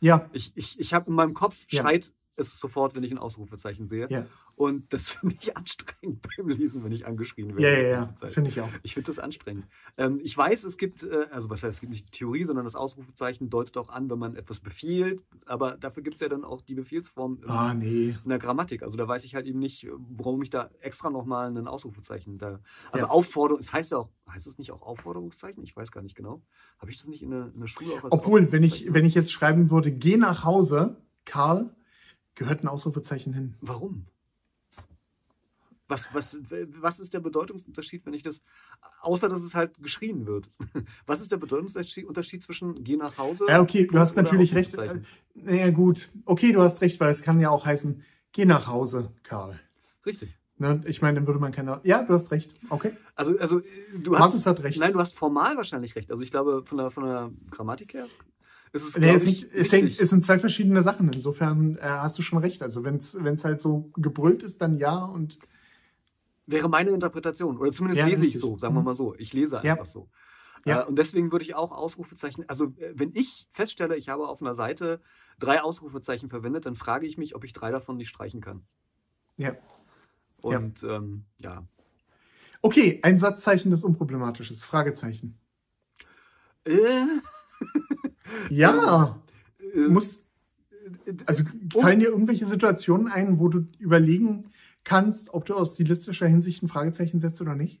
[0.00, 1.82] ja, Ich, ich, ich habe in meinem Kopf, Ja.
[1.82, 4.08] schreit es sofort, wenn ich ein Ausrufezeichen sehe.
[4.10, 7.62] ja, Und das finde ich anstrengend beim Lesen, wenn ich angeschrien werde.
[7.62, 8.68] ja, ja, ja, finde ich auch.
[8.82, 9.66] Ich finde das anstrengend.
[9.96, 12.64] Ähm, ich weiß, es gibt, äh, also was heißt, es gibt nicht die Theorie, sondern
[12.64, 15.20] das Ausrufezeichen deutet auch an, wenn man etwas befiehlt.
[15.46, 18.16] Aber dafür gibt es ja dann auch die Befehlsform in, Ah, nee.
[18.22, 18.82] in der Grammatik.
[18.82, 22.60] Also da weiß ich halt eben nicht, warum ich da extra nochmal ein Ausrufezeichen da.
[22.92, 23.10] Also Ja.
[23.12, 25.62] Aufforderung, es heißt ja auch, heißt es nicht auch Aufforderungszeichen?
[25.62, 26.42] Ich weiß gar nicht genau.
[26.78, 29.14] Habe ich das nicht in der, in der Schule auch Obwohl, wenn ich, wenn ich
[29.14, 31.74] jetzt schreiben würde, geh nach Hause, Karl,
[32.34, 33.54] gehört ein Ausrufezeichen hin.
[33.60, 34.06] Warum?
[35.86, 36.38] Was, was,
[36.80, 38.42] was ist der Bedeutungsunterschied, wenn ich das,
[39.02, 40.50] außer dass es halt geschrien wird?
[41.06, 43.44] Was ist der Bedeutungsunterschied Unterschied zwischen geh nach Hause?
[43.48, 44.78] Ja, okay, du hast natürlich recht.
[44.78, 45.06] Ausrufezeichen?
[45.34, 46.08] Naja, gut.
[46.24, 49.60] Okay, du hast recht, weil es kann ja auch heißen, geh nach Hause, Karl.
[50.06, 50.34] Richtig.
[50.56, 50.82] Ne?
[50.86, 51.80] Ich meine, dann würde man keine.
[51.84, 52.50] Ja, du hast recht.
[52.70, 52.92] Okay.
[53.14, 53.60] Also, also
[53.98, 54.78] du hast, Markus hat recht.
[54.78, 56.10] nein, du hast formal wahrscheinlich recht.
[56.10, 58.06] Also ich glaube, von der, von der Grammatik her
[58.74, 61.10] ist es, Nee, glaub es, ich, sind, es, hängt, es sind zwei verschiedene Sachen.
[61.12, 62.62] Insofern äh, hast du schon recht.
[62.62, 65.04] Also wenn es halt so gebrüllt ist, dann ja.
[65.04, 65.38] Und
[66.46, 67.56] wäre meine Interpretation.
[67.58, 68.40] Oder zumindest Ja, lese ich richtig.
[68.42, 68.84] so, sagen wir Mhm.
[68.86, 69.14] mal so.
[69.16, 69.72] Ich lese Ja.
[69.72, 70.08] einfach so.
[70.66, 70.82] Ja.
[70.82, 74.40] Äh, und deswegen würde ich auch Ausrufezeichen, also äh, wenn ich feststelle, ich habe auf
[74.42, 75.00] einer Seite
[75.38, 78.62] drei Ausrufezeichen verwendet, dann frage ich mich, ob ich drei davon nicht streichen kann.
[79.36, 79.54] ja.
[80.42, 80.58] Ja.
[80.58, 81.64] Und ähm, ja.
[82.60, 84.64] Okay, ein Satzzeichen, das unproblematisch ist.
[84.64, 85.38] Fragezeichen.
[86.64, 87.06] Äh,
[88.50, 89.20] Ja.
[89.58, 90.22] äh, Muss,
[91.26, 94.50] also fallen dir irgendwelche Situationen ein, wo du überlegen
[94.84, 97.80] kannst, ob du aus stilistischer Hinsicht ein Fragezeichen setzt oder nicht?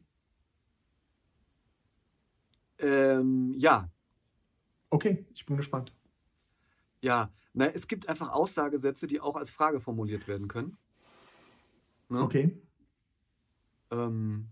[2.78, 3.88] ähm, ja,
[4.90, 5.92] Okay, ich bin gespannt.
[7.00, 7.30] ja.
[7.56, 10.76] Na, es gibt einfach Aussagesätze, die auch als Frage formuliert werden können.
[12.08, 12.20] Ne?
[12.20, 12.60] Okay.
[13.90, 14.48] Ähm,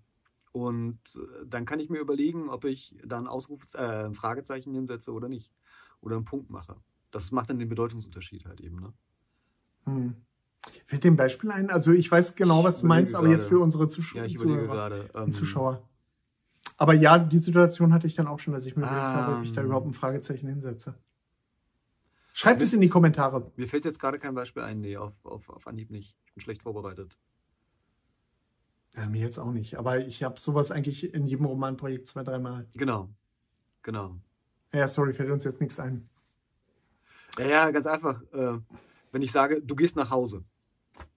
[0.53, 4.73] und äh, dann kann ich mir überlegen, ob ich da ein, Ausruf, äh, ein Fragezeichen
[4.75, 5.53] hinsetze oder nicht.
[6.03, 6.77] Oder einen Punkt mache.
[7.11, 8.81] Das macht dann den Bedeutungsunterschied halt eben.
[8.81, 8.93] Ne?
[9.85, 10.17] Hm.
[10.87, 11.71] Fällt dir ein Beispiel ein?
[11.71, 13.57] Also ich weiß genau, was du meinst, aber jetzt gerade.
[13.57, 15.11] für unsere Zusch Ja, ich Zuhörer gerade.
[15.15, 15.89] und ähm, Zuschauer.
[16.77, 19.45] Aber ja, die Situation hatte ich dann auch schon, dass ich mir überlegt habe, ob
[19.45, 19.67] ich da Ähm.
[19.67, 20.95] überhaupt ein Fragezeichen hinsetze.
[22.33, 23.53] Schreibt es in die Kommentare.
[23.57, 24.81] Mir fällt jetzt gerade kein Beispiel ein.
[24.81, 26.17] Nee, auf, auf, auf Anhieb nicht.
[26.27, 27.19] Ich bin schlecht vorbereitet.
[28.97, 29.77] Ja, mir jetzt auch nicht.
[29.79, 32.67] Aber ich habe sowas eigentlich in jedem Romanprojekt zwei, dreimal.
[32.75, 33.11] Genau.
[33.83, 34.17] Genau.
[34.73, 36.09] Ja, sorry, fällt uns jetzt nichts ein.
[37.39, 38.23] Ja, ja, ganz einfach.
[38.33, 38.59] Äh,
[39.11, 40.45] wenn ich sage, du gehst nach Hause,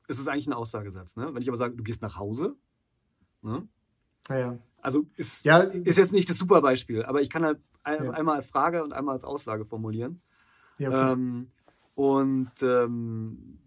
[0.08, 1.16] ist es eigentlich ein Aussagesatz.
[1.16, 1.34] Ne?
[1.34, 2.56] Wenn ich aber sage, du gehst nach Hause,
[3.42, 3.68] ne?
[4.28, 4.58] Naja.
[4.82, 8.12] also ist, Ja, ist jetzt nicht das super Beispiel, aber ich kann halt ein, Ja.
[8.12, 10.22] einmal als Frage und einmal als Aussage formulieren.
[10.78, 11.12] ja okay.
[11.14, 11.52] Ähm,
[11.96, 13.60] und ähm,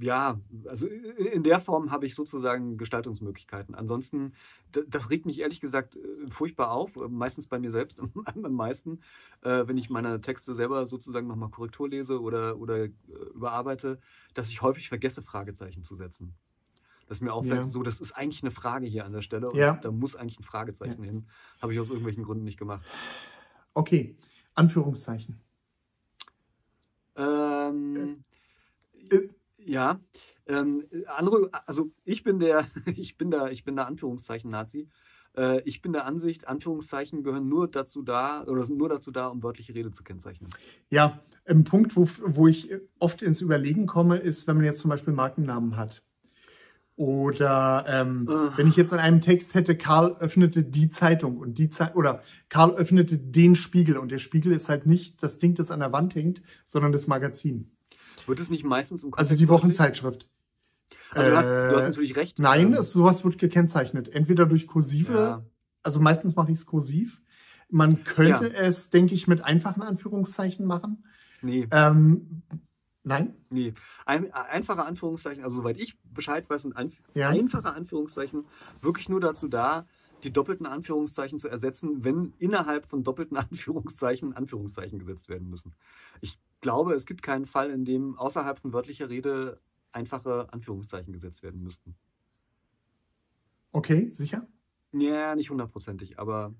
[0.00, 3.74] ja, also in der Form habe ich sozusagen Gestaltungsmöglichkeiten.
[3.74, 4.32] Ansonsten,
[4.88, 9.00] das regt mich ehrlich gesagt äh, furchtbar auf, äh, meistens bei mir selbst am meisten,
[9.42, 12.90] äh, wenn ich meine Texte selber sozusagen nochmal Korrektur lese oder, oder äh,
[13.34, 14.00] überarbeite,
[14.34, 16.34] dass ich häufig vergesse, Fragezeichen zu setzen.
[17.06, 17.68] Dass mir auffällt, Ja.
[17.68, 19.74] so, das ist eigentlich eine Frage hier an der Stelle und Ja.
[19.76, 21.28] da muss eigentlich ein Fragezeichen hin.
[21.60, 22.84] Habe ich aus irgendwelchen Gründen nicht gemacht.
[23.74, 24.16] Okay.
[24.54, 25.40] Anführungszeichen.
[27.16, 28.24] Ähm,
[29.10, 29.28] Äh.
[29.66, 30.00] Ja.
[30.46, 34.88] Ähm, andere, also ich bin der, ich bin da, ich bin der Anführungszeichen Nazi.
[35.36, 39.28] Äh, ich bin der Ansicht, Anführungszeichen gehören nur dazu da oder sind nur dazu da,
[39.28, 40.50] um wörtliche Rede zu kennzeichnen.
[40.90, 44.90] Ja, ein Punkt, wo, wo ich oft ins Überlegen komme, ist, wenn man jetzt zum
[44.90, 46.02] Beispiel Markennamen hat.
[46.96, 48.52] Oder ähm, Ah.
[48.56, 52.22] wenn ich jetzt in einem Text hätte, Karl öffnete die Zeitung und die Zeit oder
[52.48, 55.92] Karl öffnete den Spiegel und der Spiegel ist halt nicht das Ding, das an der
[55.92, 57.73] Wand hängt, sondern das Magazin.
[58.26, 59.48] Wird es nicht meistens im Also die?
[59.48, 60.28] Wochenzeitschrift.
[61.14, 62.38] Also du, hast, du hast Äh, natürlich recht.
[62.38, 64.08] Nein, Ähm, sowas wird gekennzeichnet.
[64.08, 65.44] Entweder durch kursive, ja,
[65.82, 67.20] also meistens mache ich es kursiv.
[67.70, 71.04] Man könnte es, denke ich, mit einfachen Anführungszeichen machen.
[71.42, 72.42] nee, Ähm,
[73.02, 73.34] nein?
[73.50, 73.74] nee.
[74.06, 77.30] Ein, einfache Anführungszeichen, also soweit ich Bescheid weiß, sind Anf Ja.
[77.30, 78.46] einfache Anführungszeichen
[78.80, 79.86] wirklich nur dazu da,
[80.22, 85.74] die doppelten Anführungszeichen zu ersetzen, wenn innerhalb von doppelten Anführungszeichen Anführungszeichen gesetzt werden müssen.
[86.20, 89.60] Ich glaube, es gibt keinen Fall, in dem außerhalb von wörtlicher Rede
[89.92, 91.94] einfache Anführungszeichen gesetzt werden müssten.
[93.70, 94.46] Okay, sicher?
[94.92, 96.54] Ja, nicht hundertprozentig, aber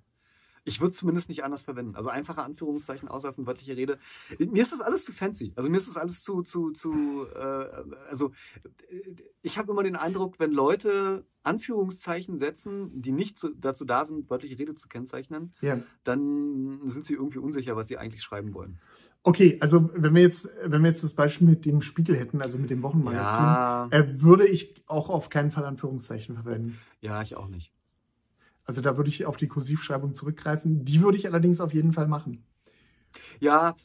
[0.67, 1.95] ich würde es zumindest nicht anders verwenden.
[1.95, 3.99] Also einfache Anführungszeichen außerhalb von wörtlicher Rede.
[4.39, 5.53] Mir ist das alles zu fancy.
[5.57, 7.39] Also mir ist das alles zu, zu, zu, äh,
[8.09, 8.33] also
[9.43, 14.31] ich habe immer den Eindruck, wenn Leute Anführungszeichen setzen, die nicht zu, dazu da sind,
[14.31, 15.83] wörtliche Rede zu kennzeichnen, Ja.
[16.03, 18.81] dann sind sie irgendwie unsicher, was sie eigentlich schreiben wollen.
[19.27, 22.59] Okay, also wenn wir jetzt, wenn wir jetzt das Beispiel mit dem Spiegel hätten, also
[22.59, 26.79] mit dem Wochenmagazin, Ja, äh, würde ich auch auf keinen Fall Anführungszeichen verwenden.
[27.01, 27.73] ja, ich auch nicht.
[28.67, 30.85] Also da würde ich auf die Kursivschreibung zurückgreifen.
[30.85, 32.45] Die würde ich allerdings auf jeden Fall machen.
[33.41, 33.77] Ja,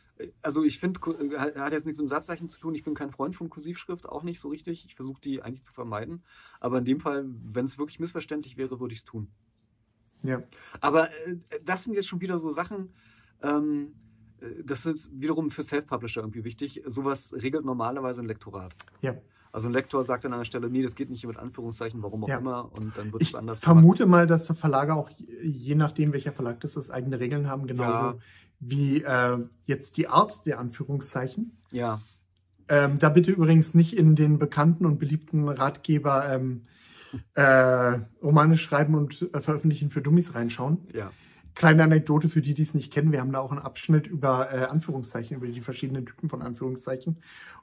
[0.41, 0.99] also ich finde,
[1.37, 2.75] hat hat jetzt nichts mit Satzzeichen zu tun.
[2.75, 4.85] Ich bin kein Freund von Kursivschrift, auch nicht so richtig.
[4.85, 6.23] Ich versuche die eigentlich zu vermeiden.
[6.59, 9.29] Aber in dem Fall, wenn es wirklich missverständlich wäre, würde ich es tun.
[10.23, 10.43] Ja.
[10.81, 12.93] Aber äh, das sind jetzt schon wieder so Sachen,
[13.41, 14.08] ähm, äh,
[14.65, 16.81] das ist wiederum für Self-Publisher irgendwie wichtig.
[16.87, 18.73] Sowas regelt normalerweise ein Lektorat.
[19.01, 19.15] Ja.
[19.51, 22.27] Also ein Lektor sagt an der Stelle, nee, das geht nicht mit Anführungszeichen, warum auch
[22.29, 22.37] Ja.
[22.37, 25.09] immer, und dann wird Ich es anders vermute mal, dass der Verlage auch,
[25.41, 28.17] je nachdem welcher Verlag das ist, eigene Regeln haben, genauso Ja.
[28.59, 31.57] wie äh, jetzt die Art der Anführungszeichen.
[31.71, 31.99] Ja,
[32.71, 36.67] Ähm, da bitte übrigens nicht in den bekannten und beliebten Ratgeber ähm,
[37.33, 40.77] äh, Romane schreiben und äh, veröffentlichen für Dummies reinschauen.
[40.93, 41.11] ja.
[41.55, 43.11] Kleine Anekdote für die, die es nicht kennen.
[43.11, 47.17] Wir haben da auch einen Abschnitt über äh, Anführungszeichen, über die verschiedenen Typen von Anführungszeichen.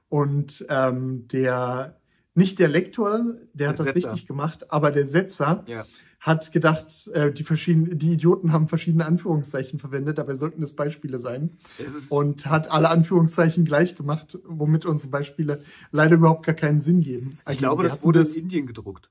[0.09, 1.99] Und ähm, der,
[2.35, 3.20] nicht der Lektor,
[3.55, 4.11] der hat Der das Setzer.
[4.11, 5.85] richtig gemacht, aber der Setzer Ja.
[6.20, 11.18] hat gedacht, äh, die, verschiedenen, die Idioten haben verschiedene Anführungszeichen verwendet, dabei sollten es Beispiele
[11.18, 11.57] sein.
[11.79, 17.01] Es Und hat alle Anführungszeichen gleich gemacht, womit unsere Beispiele leider überhaupt gar keinen Sinn
[17.01, 17.38] geben.
[17.51, 19.11] ich glaube, Wir das wurde in Indien gedruckt.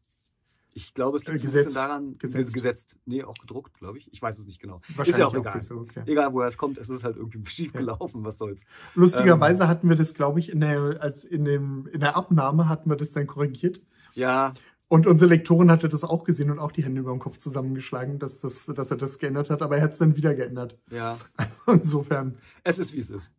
[0.78, 1.76] Ich glaube, es Äh, liegt ein gesetzt.
[1.78, 2.54] daran, Gesetzt.
[2.54, 2.96] gesetzt.
[3.06, 4.12] Nee, auch gedruckt, glaube ich.
[4.14, 4.82] Ich weiß es nicht genau.
[4.96, 5.58] wahrscheinlich ist ja auch egal.
[5.60, 6.04] gedruckt, ja.
[6.06, 8.62] Egal, woher es kommt, es ist halt irgendwie schief gelaufen, was soll's.
[8.94, 9.70] Lustigerweise Ähm.
[9.70, 12.98] hatten wir das, glaube ich, in der, als in, dem, in der Abnahme hatten wir
[12.98, 13.82] das dann korrigiert.
[14.16, 14.54] Ja,
[14.90, 18.20] Und unsere Lektorin hatte das auch gesehen und auch die Hände über dem Kopf zusammengeschlagen,
[18.20, 20.78] dass, das, dass er das geändert hat, aber er hat es dann wieder geändert.
[20.92, 21.18] ja.
[21.68, 23.32] Insofern, Es ist, wie es ist.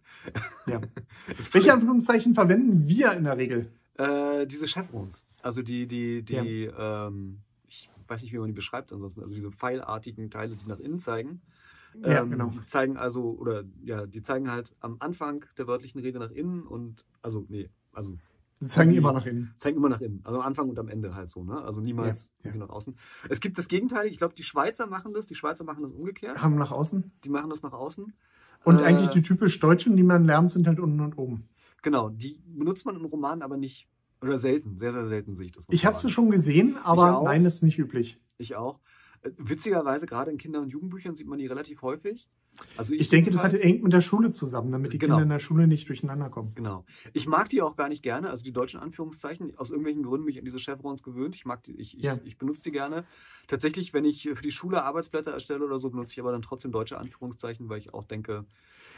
[0.67, 0.81] ja.
[1.53, 3.71] Welche Anführungszeichen verwenden wir in der Regel?
[3.99, 5.25] Äh, diese Chevrons.
[5.47, 9.53] Also die, die, die, ähm, ich weiß nicht, wie man die beschreibt ansonsten, also diese
[9.53, 11.41] pfeilartigen Teile, die nach innen zeigen.
[12.03, 12.49] Ja, Ähm, genau.
[12.51, 16.67] Die zeigen also, oder ja, die zeigen halt am Anfang der wörtlichen Rede nach innen
[16.67, 18.19] und, also, nee, also
[18.59, 19.55] Sie zeigen die- immer nach innen.
[19.59, 20.21] zeigen immer nach innen.
[20.25, 21.63] Also am Anfang und am Ende halt so, ne?
[21.63, 22.57] Also niemals Ja, ja.
[22.57, 22.97] nach außen.
[23.29, 26.43] Es gibt das Gegenteil, ich glaube, die Schweizer machen das, die Schweizer machen das umgekehrt.
[26.43, 27.13] Haben nach außen.
[27.25, 28.13] Die machen das nach außen.
[28.65, 31.49] Und Äh, eigentlich die typisch Deutschen, die man lernt, sind halt unten und oben.
[31.83, 33.89] Genau, die benutzt man in Romanen aber nicht
[34.23, 35.67] Oder selten, sehr, sehr selten sehe ich das.
[35.71, 38.19] Ich habe es schon gesehen, aber nein, das ist nicht üblich.
[38.39, 38.81] Ich auch.
[39.23, 42.29] Äh, Witzigerweise, gerade in Kinder- und Jugendbüchern sieht man die relativ häufig.
[42.79, 45.17] Also Ich denke, das hat hängt mit der Schule zusammen, damit die Genau.
[45.17, 46.53] Kinder in der Schule nicht durcheinander kommen.
[46.55, 46.87] Genau.
[47.13, 49.59] Ich mag die auch gar nicht gerne, also die deutschen Anführungszeichen.
[49.59, 51.35] Aus irgendwelchen Gründen bin ich an diese Chevrons gewöhnt.
[51.37, 52.15] Ich mag die, ich, Ja.
[52.15, 53.05] ich, ich benutze die gerne.
[53.47, 56.73] Tatsächlich, wenn ich für die Schule Arbeitsblätter erstelle oder so, benutze ich aber dann trotzdem
[56.73, 58.47] deutsche Anführungszeichen, weil ich auch denke,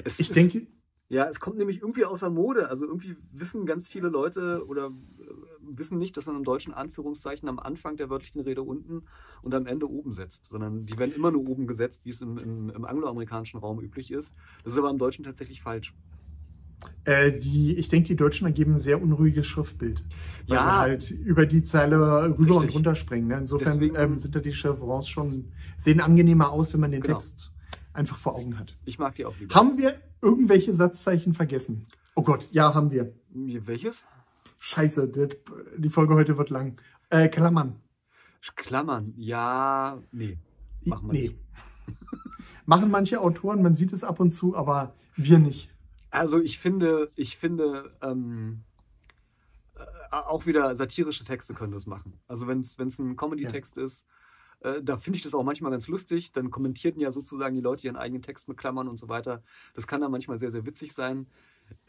[0.04, 0.68] es Ich ist, denke,
[1.08, 2.68] ja, es kommt nämlich irgendwie außer Mode.
[2.68, 4.86] Also irgendwie wissen ganz viele Leute oder
[5.20, 5.24] äh,
[5.62, 9.04] wissen nicht, dass man im deutschen Anführungszeichen am Anfang der wörtlichen Rede unten
[9.42, 12.36] und am Ende oben setzt, sondern die werden immer nur oben gesetzt, wie es im,
[12.38, 14.34] im, im angloamerikanischen Raum üblich ist.
[14.64, 15.94] Das ist aber im Deutschen tatsächlich falsch.
[17.06, 20.04] äh, die, ich denke, die Deutschen ergeben ein sehr unruhiges Schriftbild.
[20.46, 20.62] Weil Ja.
[20.62, 21.96] sie halt über die Zeile
[22.38, 22.74] rüber und Richtig.
[22.76, 23.28] runter springen.
[23.28, 23.38] Ne?
[23.38, 25.46] Insofern Deswegen- ähm, sind da die Chevrons schon,
[25.78, 27.16] sehen angenehmer aus, wenn man den Genau.
[27.16, 27.52] Text
[27.98, 28.78] einfach vor Augen hat.
[28.86, 29.54] Ich mag die auch lieber.
[29.54, 31.86] Haben wir irgendwelche Satzzeichen vergessen?
[32.14, 33.12] Oh Gott, ja, haben wir.
[33.30, 34.04] Welches?
[34.58, 35.12] Scheiße,
[35.76, 36.80] die Folge heute wird lang.
[37.10, 37.80] Äh, Klammern.
[38.56, 39.12] Klammern.
[39.16, 40.38] Ja, nee.
[40.84, 41.28] Machen wir nee.
[41.28, 41.36] nicht.
[42.66, 45.70] Machen manche Autoren, man sieht es ab und zu, aber wir nicht.
[46.10, 48.62] Also ich finde, ich finde, ähm,
[49.76, 52.14] äh, auch wieder satirische Texte können das machen.
[52.26, 54.04] Also wenn es ein Comedy-Text ist,
[54.60, 56.32] äh, da finde ich das auch manchmal ganz lustig.
[56.32, 59.42] Dann kommentierten ja sozusagen die Leute ihren eigenen Text mit Klammern und so weiter.
[59.74, 61.26] Das kann dann manchmal sehr, sehr witzig sein.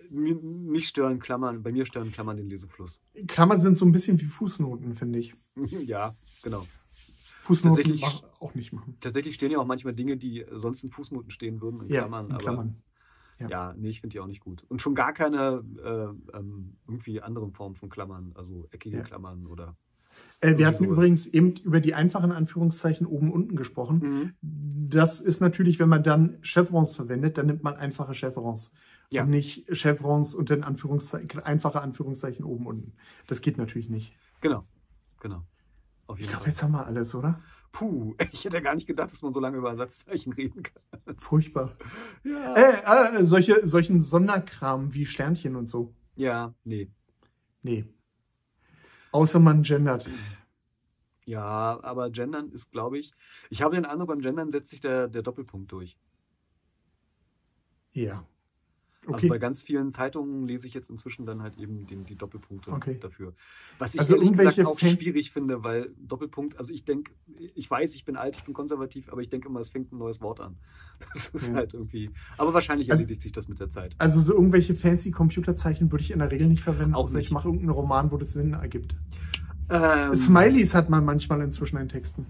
[0.10, 2.99] Mich stören Klammern, bei mir stören Klammern den Lesefluss.
[3.27, 5.36] Klammern sind so ein bisschen wie Fußnoten, finde ich.
[5.86, 6.65] ja, genau.
[7.43, 7.99] Fußnoten
[8.39, 8.97] auch nicht machen.
[8.99, 12.25] Tatsächlich stehen ja auch manchmal Dinge, die sonst in Fußnoten stehen würden, in Ja, Klammern.
[12.27, 12.82] in aber Klammern.
[13.39, 13.73] Ja, Ja.
[13.77, 14.65] nee, ich finde die auch nicht gut.
[14.67, 19.03] Und schon gar keine äh, ähm, irgendwie anderen Formen von Klammern, also eckige Ja.
[19.03, 19.75] Klammern oder.
[20.41, 23.99] Äh, wir hatten übrigens eben über die einfachen Anführungszeichen oben unten gesprochen.
[23.99, 24.34] Mhm.
[24.89, 28.71] Das ist natürlich, wenn man dann Chevrons verwendet, dann nimmt man einfache Chevrons.
[29.10, 29.23] Ja.
[29.23, 32.93] Und nicht Chevrons und dann Anführungszeichen, einfache Anführungszeichen oben unten.
[33.28, 34.15] Das geht natürlich nicht.
[34.41, 34.65] Genau,
[35.19, 35.43] genau.
[36.08, 37.41] Auf Ich glaube, jetzt haben wir alles, oder?
[37.71, 41.15] Puh, ich hätte gar nicht gedacht, dass man so lange über Satzzeichen reden kann.
[41.17, 41.75] Furchtbar.
[42.23, 45.93] Ja, Äh, äh, solche, solchen Sonderkram wie Sternchen und so.
[46.15, 46.89] ja nee.
[47.62, 47.86] Nee.
[49.12, 50.10] Außer man gendert.
[51.26, 53.12] Ja, aber Gendern ist, glaube ich,
[53.50, 55.98] ich habe den Eindruck, beim Gendern setzt sich der, der Doppelpunkt durch.
[57.91, 58.26] Ja.
[59.13, 59.30] Also Okay.
[59.30, 62.98] bei ganz vielen Zeitungen lese ich jetzt inzwischen dann halt eben den, die Doppelpunkte Okay.
[63.02, 63.34] dafür.
[63.78, 67.12] Was ich Also ehrlich gesagt irgendwelche auch Fan- schwierig finde, weil Doppelpunkt, also ich denke,
[67.56, 69.98] ich weiß, ich bin alt, ich bin konservativ, aber ich denke immer, es fängt ein
[69.98, 70.58] neues Wort an.
[71.34, 71.56] Das ist Ja.
[71.56, 72.12] halt irgendwie.
[72.38, 73.95] Aber wahrscheinlich Also- erledigt sich das mit der Zeit.
[73.98, 77.28] Also so irgendwelche fancy Computerzeichen würde ich in der Regel nicht verwenden, Auch außer nicht.
[77.28, 78.95] ich mache irgendeinen Roman, wo das Sinn ergibt.
[79.69, 82.26] Ähm, Smileys hat man manchmal inzwischen in Texten.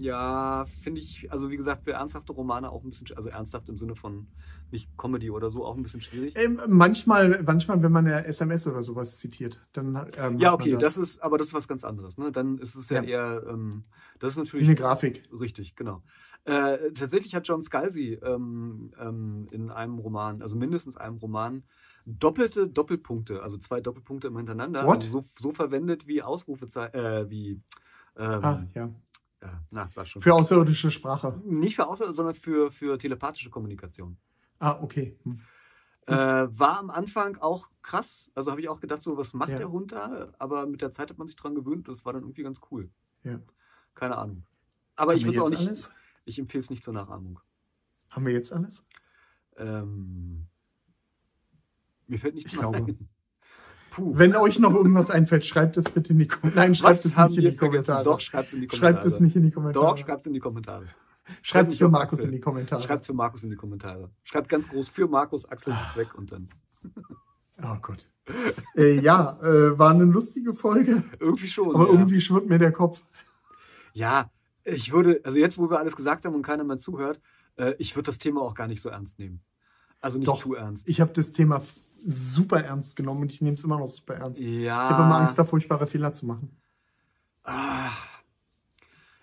[0.00, 3.68] Ja, finde ich, also wie gesagt, für ernsthafte Romane auch ein bisschen, sch- also ernsthaft
[3.68, 4.26] im Sinne von
[4.70, 6.34] nicht Comedy oder so, auch ein bisschen schwierig.
[6.36, 10.94] Ähm, manchmal, manchmal, wenn man eine SMS oder sowas zitiert, dann ähm, ja, okay, das.
[10.94, 10.96] das.
[10.96, 12.16] ist, aber das ist was ganz anderes.
[12.18, 12.32] Ne?
[12.32, 13.02] Dann ist es ja, Ja.
[13.02, 13.84] eher, ähm,
[14.20, 15.22] das ist wie natürlich eine Grafik.
[15.38, 16.02] Richtig, genau.
[16.44, 21.64] Äh, tatsächlich hat John Scalzi ähm, ähm, in einem Roman, also mindestens einem Roman,
[22.06, 27.60] doppelte Doppelpunkte, also zwei Doppelpunkte immer hintereinander, also so, so verwendet wie Ausrufezeichen, äh, wie,
[28.16, 28.88] ähm, Ah, ja.
[29.42, 30.22] Ja, na, sag schon.
[30.22, 31.40] Für außerirdische Sprache.
[31.44, 34.16] Nicht für Außer, sondern für, für telepathische Kommunikation.
[34.58, 35.18] Ah, okay.
[35.24, 35.40] Hm.
[36.06, 39.58] Äh, war am Anfang auch krass, also habe ich auch gedacht, so, was macht Ja.
[39.58, 40.32] der Hund da?
[40.38, 42.90] Aber mit der Zeit hat man sich dran gewöhnt, das war dann irgendwie ganz cool.
[43.22, 43.38] Ja.
[43.94, 44.44] Keine Ahnung.
[44.96, 45.92] Aber Haben ich würde auch nicht, alles?
[46.24, 47.40] ich empfehle es nicht zur Nachahmung.
[48.10, 48.84] Haben wir jetzt alles?
[49.56, 50.46] Ähm,
[52.06, 52.92] mir fällt nichts Ich mehr glaube.
[52.92, 53.08] ein.
[53.90, 54.12] Puh.
[54.16, 56.66] Wenn euch noch irgendwas einfällt, schreibt es bitte in die Kommentare.
[56.66, 57.56] Nein, schreibt Was es nicht in die?
[57.56, 58.04] Kommentare.
[58.04, 58.94] Doch, schreibt es in die Kommentare.
[59.02, 59.84] schreibt es nicht in die Kommentare.
[59.84, 60.86] Doch, schreibt es in die Kommentare.
[61.42, 62.82] schreibt es für Markus in die Kommentare.
[62.82, 64.10] Schreibt es für Markus in die Kommentare.
[64.24, 66.48] Schreibt ganz groß für Markus, Axel ist weg und dann.
[67.62, 68.08] Oh Gott.
[68.74, 71.74] äh, ja, äh, war eine lustige Folge, Irgendwie schon.
[71.74, 71.92] aber ja.
[71.92, 73.02] irgendwie schwirrt mir der Kopf.
[73.92, 74.30] ja,
[74.64, 77.20] ich würde, also jetzt, wo wir alles gesagt haben und keiner mehr zuhört,
[77.56, 79.42] äh, ich würde das Thema auch gar nicht so ernst nehmen.
[80.00, 80.40] Also nicht Doch.
[80.40, 80.88] zu ernst.
[80.88, 81.60] Ich habe das Thema
[82.04, 84.40] super ernst genommen und ich nehme es immer noch super ernst.
[84.40, 84.84] Ja.
[84.84, 86.56] Ich habe immer Angst, da furchtbare Fehler zu machen.
[87.44, 87.92] Ah.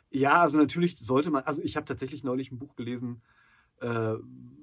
[0.10, 3.22] Ja, also natürlich sollte man, also ich habe tatsächlich neulich ein Buch gelesen,
[3.82, 4.16] äh,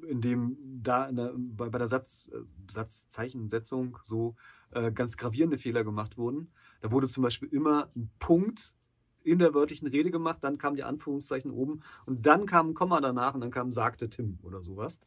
[0.08, 2.38] in dem da in der, bei, bei der Satz, äh,
[2.72, 4.36] Satzzeichensetzung so
[4.72, 6.48] äh, ganz gravierende Fehler gemacht wurden.
[6.80, 8.74] Da wurde zum Beispiel immer ein Punkt
[9.22, 13.00] in der wörtlichen Rede gemacht, dann kam die Anführungszeichen oben und dann kam ein Komma
[13.00, 14.98] danach und dann kam sagte Tim oder sowas.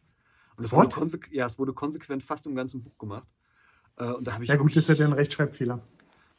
[0.57, 0.93] Und das wurde, What?
[0.95, 3.27] konsequ ja, es wurde konsequent fast im ganzen Buch gemacht.
[3.97, 5.81] Äh, und da habe ich Ja gut, das ist ja wirklich- ein Rechtschreibfehler.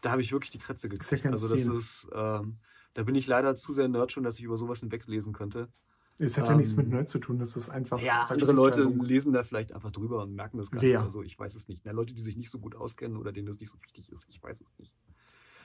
[0.03, 1.05] da habe ich wirklich die Kretze gekriegt.
[1.05, 2.57] Ist ja kein also das ist, ähm,
[2.95, 5.69] da bin ich leider zu sehr Nerd schon, dass ich über sowas hinweglesen könnte.
[6.21, 8.01] Es hat ja Ähm, nichts mit Nerd zu tun, das ist einfach.
[8.01, 10.99] Ja, andere Leute lesen da vielleicht einfach drüber und merken das gar Wer?
[10.99, 11.07] nicht.
[11.07, 11.83] Also ich weiß es nicht.
[11.85, 14.25] Na, Leute, die sich nicht so gut auskennen oder denen das nicht so wichtig ist,
[14.29, 14.93] ich weiß es nicht.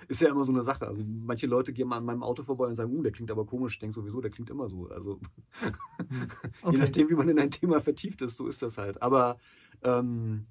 [0.07, 0.87] Ist ja immer so eine Sache.
[0.87, 3.45] Also manche Leute gehen mal an meinem Auto vorbei und sagen, uh, der klingt aber
[3.45, 3.73] komisch.
[3.73, 4.87] Ich denke sowieso, der klingt immer so.
[4.89, 5.19] Also
[6.69, 6.77] je Okay.
[6.77, 9.01] nachdem, wie man in ein Thema vertieft ist, so ist das halt.
[9.01, 9.37] Aber
[9.83, 10.47] ähm,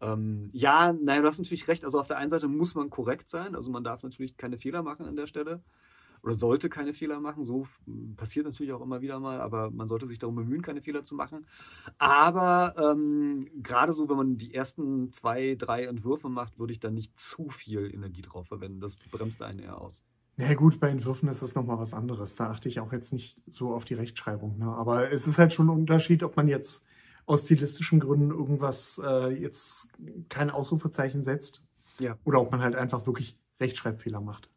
[0.00, 1.84] ähm, ja, nein, du hast natürlich recht.
[1.84, 3.54] Also auf der einen Seite muss man korrekt sein.
[3.54, 5.62] Also man darf natürlich keine Fehler machen an der Stelle.
[6.22, 7.44] Oder sollte keine Fehler machen.
[7.44, 7.66] So
[8.16, 11.14] passiert natürlich auch immer wieder mal, aber man sollte sich darum bemühen, keine Fehler zu
[11.14, 11.46] machen.
[11.98, 16.90] Aber ähm, gerade so, wenn man die ersten zwei, drei Entwürfe macht, würde ich da
[16.90, 18.80] nicht zu viel Energie drauf verwenden.
[18.80, 20.02] Das bremst einen eher aus.
[20.36, 22.36] Na ja, gut, bei Entwürfen ist es nochmal was anderes.
[22.36, 24.58] Da achte ich auch jetzt nicht so auf die Rechtschreibung.
[24.58, 24.66] Ne?
[24.66, 26.86] Aber es ist halt schon ein Unterschied, ob man jetzt
[27.26, 29.88] aus stilistischen Gründen irgendwas äh, jetzt
[30.28, 31.64] kein Ausrufezeichen setzt.
[31.98, 32.16] Ja.
[32.24, 34.48] Oder ob man halt einfach wirklich Rechtschreibfehler macht.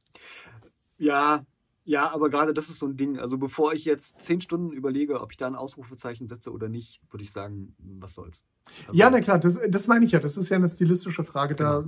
[1.02, 1.46] Ja,
[1.84, 3.18] ja, aber gerade das ist so ein Ding.
[3.18, 7.02] Also bevor ich jetzt zehn Stunden überlege, ob ich da ein Ausrufezeichen setze oder nicht,
[7.10, 8.46] würde ich sagen, was soll's.
[8.88, 10.20] Also, Ja, na klar, das, das meine ich ja.
[10.20, 11.56] Das ist ja eine stilistische Frage.
[11.56, 11.84] Da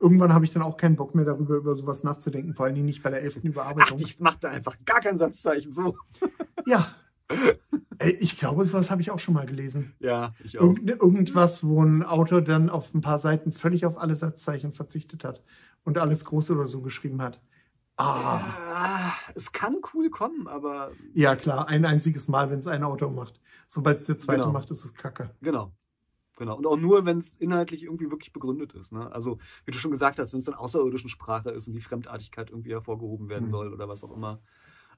[0.00, 2.86] irgendwann habe ich dann auch keinen Bock mehr darüber, über sowas nachzudenken, vor allen Dingen
[2.86, 4.00] nicht bei der elften Ach, Überarbeitung.
[4.00, 5.72] ich mach da einfach gar kein Satzzeichen.
[5.72, 5.96] So.
[6.66, 6.88] Ja.
[8.18, 9.94] Ich glaube, sowas habe ich auch schon mal gelesen.
[10.00, 10.62] Ja, ich auch.
[10.62, 15.22] Irgend, irgendwas, wo ein Autor dann auf ein paar Seiten völlig auf alle Satzzeichen verzichtet
[15.24, 15.44] hat
[15.84, 17.40] und alles groß oder so geschrieben hat.
[17.98, 22.82] Ah, Ja, es kann cool kommen, aber ja klar, ein einziges Mal, wenn es ein
[22.84, 23.40] Autor macht.
[23.68, 24.52] Sobald es der zweite Genau.
[24.52, 25.34] macht, ist es Kacke.
[25.40, 25.72] Genau.
[26.36, 26.56] Genau.
[26.56, 28.92] Und auch nur, wenn es inhaltlich irgendwie wirklich begründet ist.
[28.92, 29.10] Ne?
[29.12, 32.50] Also, wie du schon gesagt hast, wenn es in außerirdischen Sprache ist und die Fremdartigkeit
[32.50, 33.50] irgendwie hervorgehoben werden Mhm.
[33.52, 34.40] soll oder was auch immer.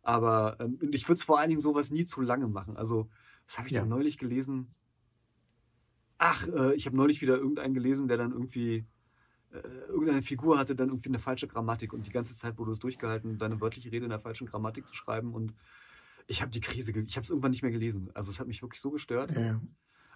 [0.02, 2.76] Aber ähm, ich würde es vor allen Dingen sowas nie zu lange machen.
[2.76, 3.11] Also,
[3.46, 3.82] was habe ich Ja.
[3.82, 4.74] denn neulich gelesen?
[6.18, 8.84] Ach, äh, ich habe neulich wieder irgendeinen gelesen, der dann irgendwie
[9.52, 9.58] äh,
[9.88, 13.38] irgendeine Figur hatte dann irgendwie eine falsche Grammatik und die ganze Zeit wurde es durchgehalten,
[13.38, 15.54] seine wörtliche Rede in der falschen Grammatik zu schreiben und
[16.26, 18.11] ich habe die Krise, ich habe es irgendwann nicht mehr gelesen.
[18.14, 19.30] Also es hat mich wirklich so gestört.
[19.34, 19.61] Ja.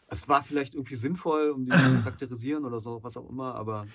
[0.09, 3.87] Es war vielleicht irgendwie sinnvoll, um die zu charakterisieren oder so, was auch immer, aber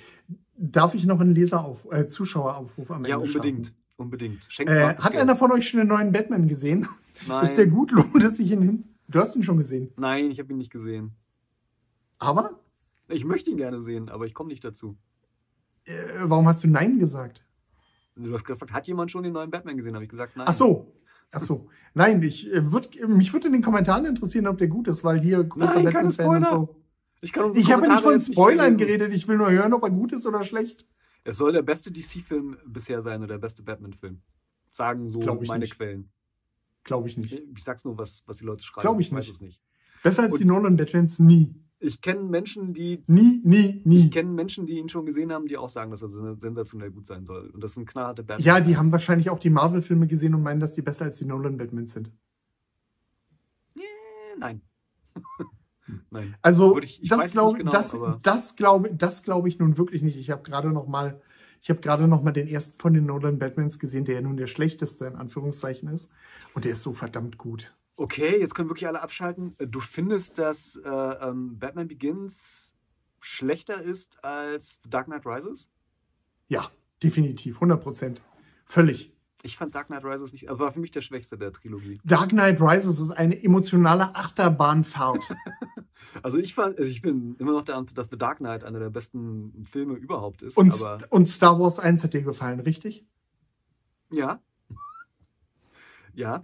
[0.57, 3.67] Darf ich noch einen Leserauf äh, Zuschaueraufruf am Ende ja, unbedingt.
[3.67, 3.81] starten?
[3.97, 4.43] Unbedingt.
[4.49, 5.21] Schenkt Äh, hat Geld.
[5.21, 6.87] einer von euch schon den neuen Batman gesehen?
[7.27, 7.91] Nein, Ist der gut?
[7.91, 8.83] Lohnt es sich ihn hin?
[9.07, 9.91] Du hast ihn schon gesehen.
[9.97, 11.11] nein, ich habe ihn nicht gesehen.
[12.19, 12.59] Aber
[13.09, 14.97] Ich möchte ihn gerne sehen, aber ich komme nicht dazu.
[15.87, 17.43] Äh, warum hast du Nein gesagt?
[18.15, 19.93] Du hast gefragt, hat jemand schon den neuen Batman gesehen?
[19.93, 20.45] Habe ich gesagt, nein.
[20.49, 20.93] Ach so.
[21.31, 21.69] Ach so.
[21.93, 25.19] Nein, ich, äh, würd, mich würde in den Kommentaren interessieren, ob der gut ist, weil
[25.19, 26.75] hier großer Batman-Fan und so.
[27.21, 30.25] Ich, Ich habe nicht von Spoilern geredet, ich will nur hören, ob er gut ist
[30.25, 30.85] oder schlecht.
[31.23, 34.21] Es soll der beste DC-Film bisher sein oder der beste Batman-Film.
[34.71, 35.75] Sagen so ich meine nicht.
[35.75, 36.09] Quellen.
[36.83, 37.33] Glaube ich nicht.
[37.33, 38.83] Ich sag's nur, was, was die Leute schreiben.
[38.83, 39.35] Glaub ich weiß nicht.
[39.35, 39.61] es nicht.
[40.03, 41.53] Besser als Und- die Nolan-Batmans nie.
[41.79, 44.05] Ich kenne Menschen, die Nie, nie, nie.
[44.05, 46.89] ich kenne Menschen, die ihn schon gesehen haben, die auch sagen, dass er sen- sensationell
[46.89, 47.49] gut sein soll.
[47.51, 48.45] Und das sind knallharte Batman.
[48.45, 51.25] Ja, die haben wahrscheinlich auch die Marvel-Filme gesehen und meinen, dass die besser als die
[51.25, 52.11] Nolan-Batmans sind.
[53.75, 53.81] Äh,
[54.39, 54.61] Nein.
[56.09, 56.35] Nein.
[56.41, 57.91] Also ich- ich das glaube genau, das,
[58.23, 60.17] das glaube das glaube ich nun wirklich nicht.
[60.17, 61.21] Ich habe gerade noch mal
[61.61, 64.37] ich habe gerade noch mal den ersten von den Nolan Batmans gesehen, der ja nun
[64.37, 66.11] der schlechteste in Anführungszeichen ist
[66.53, 67.75] und der ist so verdammt gut.
[67.97, 69.55] Okay, jetzt können wirklich alle abschalten.
[69.57, 72.73] Äh, Du findest, dass äh, ähm, Batman Begins
[73.19, 75.67] schlechter ist als The Dark Knight Rises?
[76.47, 76.71] Ja,
[77.03, 78.21] definitiv 100 Prozent,
[78.65, 79.11] völlig.
[79.41, 81.99] Ich fand Dark Knight Rises nicht, also war für mich der schwächste der Trilogie.
[82.03, 85.35] Dark Knight Rises ist eine emotionale Achterbahnfahrt.
[86.23, 88.79] Also ich fand, also ich bin immer noch der Ansicht, dass The Dark Knight einer
[88.79, 90.55] der besten Filme überhaupt ist.
[90.55, 90.73] Und,
[91.09, 93.05] und Star Wars 1 hat dir gefallen, richtig?
[94.11, 94.41] ja.
[96.13, 96.43] Ja.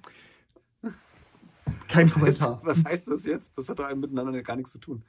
[1.94, 2.62] Kein Was, Kommentar.
[2.64, 3.52] was heißt das jetzt?
[3.56, 5.04] Das hat doch miteinander gar nichts zu tun.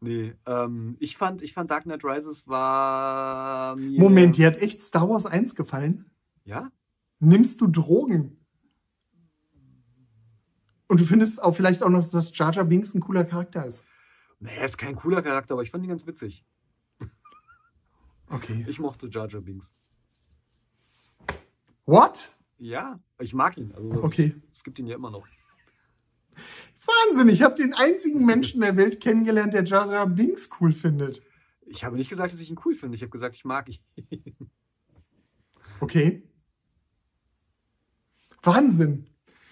[0.00, 4.00] Nee, ähm, ich fand, ich fand Dark Knight Rises war mir.
[4.00, 6.10] Moment, dir hat echt Star Wars 1 gefallen?
[6.44, 6.72] Ja?
[7.20, 8.38] Nimmst du Drogen?
[10.88, 13.84] Und du findest auch vielleicht auch noch, dass Jar Jar Binks ein cooler Charakter ist.
[14.40, 16.44] Nee, er ist kein cooler Charakter, aber ich fand ihn ganz witzig.
[18.28, 18.64] Okay.
[18.68, 19.66] Ich mochte Jar Jar Binks.
[21.84, 22.36] What?
[22.58, 23.72] Ja, ich mag ihn.
[23.72, 24.34] Also Okay.
[24.54, 25.26] es gibt ihn ja immer noch.
[26.86, 31.22] Wahnsinn, ich habe den einzigen Menschen der Welt kennengelernt, der Jar Jar Binks cool findet.
[31.66, 32.96] Ich habe nicht gesagt, dass ich ihn cool finde.
[32.96, 33.78] Ich habe gesagt, ich mag ihn.
[35.80, 36.22] Okay.
[38.42, 39.06] Wahnsinn.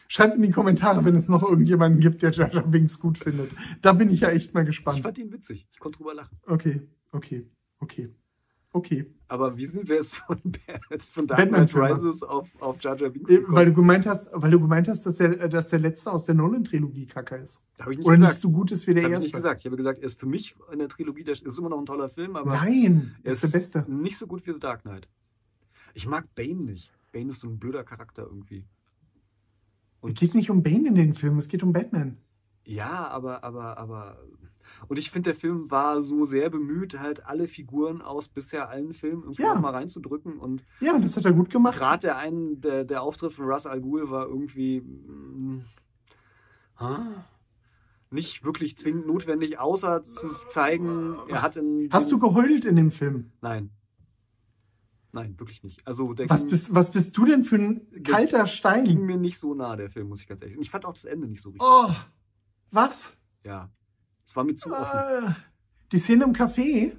[0.07, 3.53] Schreibt in die Kommentare, wenn es noch irgendjemanden gibt, der Jar Jar Binks gut findet.
[3.83, 5.03] Da bin ich ja echt mal Ich gespannt.
[5.03, 5.67] fand ihn witzig.
[5.73, 6.39] Ich konnte drüber lachen.
[6.47, 7.49] Okay, okay,
[7.81, 8.11] okay,
[8.73, 9.07] okay.
[9.29, 10.41] Aber wie sind wir jetzt von,
[11.15, 11.75] von Dark Knight.
[11.75, 13.57] Rises auf, auf Jar Jar Binks Äh, gekommen?
[13.57, 16.35] Weil du gemeint hast, weil du gemeint hast, dass der, dass der letzte aus der
[16.35, 17.63] Nolan-Trilogie kacke ist.
[17.79, 18.33] Hab ich nicht Oder gesagt.
[18.35, 19.27] nicht so gut ist wie der Hab ich erste.
[19.29, 19.61] nicht gesagt.
[19.61, 21.87] Ich habe gesagt, er ist für mich in der Trilogie, der ist immer noch ein
[21.87, 23.85] toller Film, aber Nein, er er ist der Beste.
[23.89, 25.09] nicht so gut wie The Dark Knight.
[25.95, 26.91] Ich mag Bane nicht.
[27.13, 28.65] Bane ist so ein blöder Charakter irgendwie.
[30.03, 32.17] es geht nicht um Bane in den Filmen, es geht um Batman.
[32.65, 34.19] Ja, aber, aber, aber.
[34.89, 38.93] Und ich finde, der Film war so sehr bemüht, halt alle Figuren aus bisher allen
[38.95, 39.55] Filmen irgendwie Ja.
[39.55, 40.39] mal reinzudrücken.
[40.39, 41.77] Und Ja, das hat er gut gemacht.
[41.79, 45.65] gerade der einen, der, der Auftritt von Russ Al Ghul war irgendwie mm,
[46.77, 47.25] ah,
[48.11, 51.89] nicht wirklich zwingend notwendig, außer zu zeigen, er hat in.
[51.93, 53.31] Hast du geheult in dem Film?
[53.41, 53.71] Nein.
[55.13, 55.85] Nein, wirklich nicht.
[55.87, 59.01] Also Was ging, bist, was bist du denn für ein kalter ging Stein?
[59.07, 60.63] mir nicht so nah, der Film, muss ich ganz ehrlich sagen.
[60.63, 61.69] Ich fand auch das Ende nicht so richtig.
[61.69, 61.91] Oh,
[62.71, 63.17] was?
[63.45, 63.71] Ja.
[64.31, 65.27] Es war mir zu offen.
[65.27, 65.33] Äh,
[65.91, 66.97] die Szene im Café?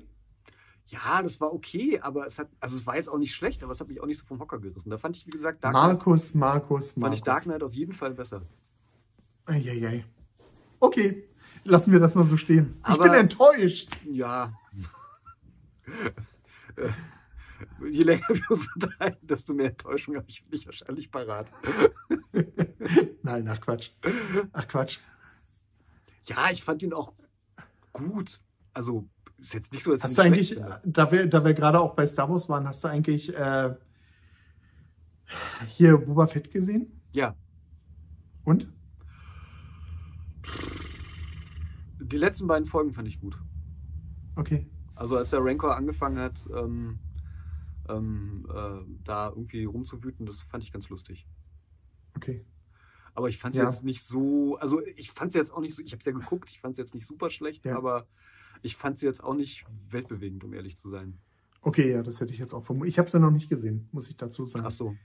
[0.87, 3.71] Ja, das war okay, aber es hat, also es war jetzt auch nicht schlecht, aber
[3.71, 4.89] es hat mich auch nicht so vom Hocker gerissen.
[4.89, 7.21] Da fand ich, wie gesagt, Dark Knight, Markus, Markus, fand ich Markus.
[7.21, 8.41] Dark Knight auf jeden Fall besser.
[9.45, 10.03] Eieiei.
[10.81, 11.25] Okay,
[11.63, 12.75] lassen wir das mal so stehen.
[12.85, 13.97] ich Aber- bin enttäuscht.
[14.03, 14.51] Ja.
[17.89, 21.47] Je länger wir uns unterhalten, desto mehr Enttäuschung habe ich, bin ich wahrscheinlich parat.
[23.23, 23.91] Nein, ach Quatsch.
[24.51, 24.99] Ach Quatsch.
[26.25, 27.13] Ja, ich fand ihn auch
[27.93, 28.41] gut.
[28.73, 29.07] Also,
[29.39, 32.07] ist jetzt nicht so, dass Hast du eigentlich, da wir, da wir gerade auch bei
[32.07, 33.75] Star Wars waren, hast du eigentlich äh,
[35.67, 37.01] hier Boba Fett gesehen?
[37.11, 37.35] Ja,
[38.43, 38.71] Und?
[42.11, 43.37] die letzten beiden Folgen fand ich gut.
[44.35, 44.67] Okay.
[44.95, 46.99] Also als der Rancor angefangen hat, ähm,
[47.89, 51.27] ähm, äh, da irgendwie rumzuwüten, das fand ich ganz lustig.
[52.15, 52.45] Okay.
[53.13, 53.69] Aber ich fand es Ja.
[53.69, 56.11] jetzt nicht so, also ich fand es jetzt auch nicht so, ich habe es ja
[56.11, 57.77] geguckt, ich fand es jetzt nicht super schlecht, Ja.
[57.77, 58.07] aber
[58.61, 61.17] ich fand sie jetzt auch nicht weltbewegend, um ehrlich zu sein.
[61.61, 62.89] Okay, ja, das hätte ich jetzt auch vermutet.
[62.89, 64.65] Ich habe sie noch nicht gesehen, muss ich dazu sagen.
[64.67, 64.95] Ach so.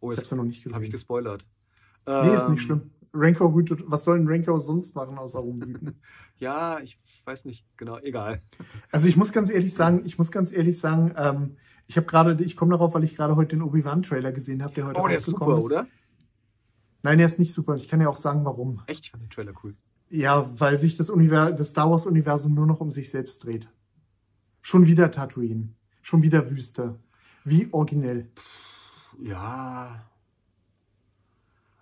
[0.00, 0.90] Oh, Ich habe jetzt sie noch nicht habe ich gesehen.
[0.92, 1.46] gespoilert.
[2.06, 2.90] Nee, ist Ähm, nicht schlimm.
[3.14, 3.82] Rancor wütet.
[3.86, 6.00] Was soll ein Rancor sonst machen, außer rumwüten?
[6.38, 8.42] Ja, ich weiß nicht, genau, egal.
[8.90, 11.56] Also ich muss ganz ehrlich sagen, ich muss ganz ehrlich sagen, ähm,
[11.86, 14.86] ich habe gerade, ich komme darauf, weil ich gerade heute den Obi-Wan-Trailer gesehen habe, der
[14.86, 15.86] heute Oh, der ist rausgekommen super, ist.
[15.86, 15.86] oder?
[17.02, 17.74] Nein, der ist nicht super.
[17.76, 18.82] Ich kann ja auch sagen, warum.
[18.86, 19.74] Echt, ich fand den Trailer cool.
[20.08, 23.68] Ja, weil sich das, Univers das Star Wars-Universum nur noch um sich selbst dreht.
[24.60, 25.70] Schon wieder Tatooine.
[26.02, 26.98] Schon wieder Wüste.
[27.44, 28.30] Wie originell.
[29.20, 30.04] Ja.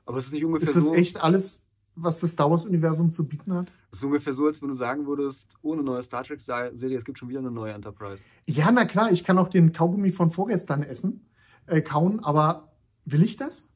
[0.07, 0.95] Aber es ist nicht ungefähr Ist das so.
[0.95, 1.63] echt alles,
[1.95, 3.71] was das Star Wars-Universum zu bieten hat?
[3.93, 7.19] Es ist ungefähr so, als wenn du sagen würdest, ohne neue Star Trek-Serie, es gibt
[7.19, 8.23] schon wieder eine neue Enterprise.
[8.47, 11.27] Ja, na klar, ich kann auch den Kaugummi von vorgestern essen,
[11.67, 12.73] äh, kauen, aber
[13.05, 13.70] will ich das?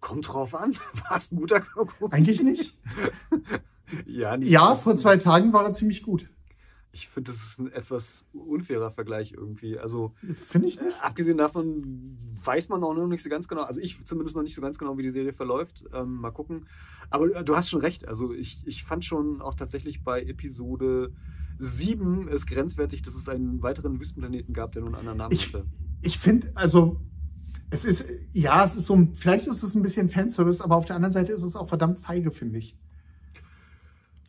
[0.00, 0.74] Kommt drauf an.
[1.08, 2.12] War es ein guter Kaugummi?
[2.14, 2.76] Eigentlich nicht.
[4.04, 4.50] Ja, nicht.
[4.50, 6.28] Ja, vor zwei Tagen war er ziemlich gut.
[6.92, 9.78] Ich finde, das ist ein etwas unfairer Vergleich irgendwie.
[9.78, 11.02] Also, Finde ich äh, nicht.
[11.02, 14.54] abgesehen davon weiß man auch noch nicht so ganz genau, also ich zumindest noch nicht
[14.54, 15.84] so ganz genau, wie die Serie verläuft.
[15.94, 16.66] Ähm, mal gucken.
[17.08, 18.06] Aber äh, du hast schon recht.
[18.08, 21.12] Also, ich, ich fand schon auch tatsächlich bei Episode
[21.58, 25.54] 7 es grenzwertig, dass es einen weiteren Wüstenplaneten gab, der nun einen anderen Namen Ich-
[25.54, 25.64] hatte.
[26.02, 27.00] Ich finde, also,
[27.70, 30.86] es ist, ja, es ist so, ein- vielleicht ist es ein bisschen Fanservice, aber auf
[30.86, 32.76] der anderen Seite ist es auch verdammt feige, finde ich.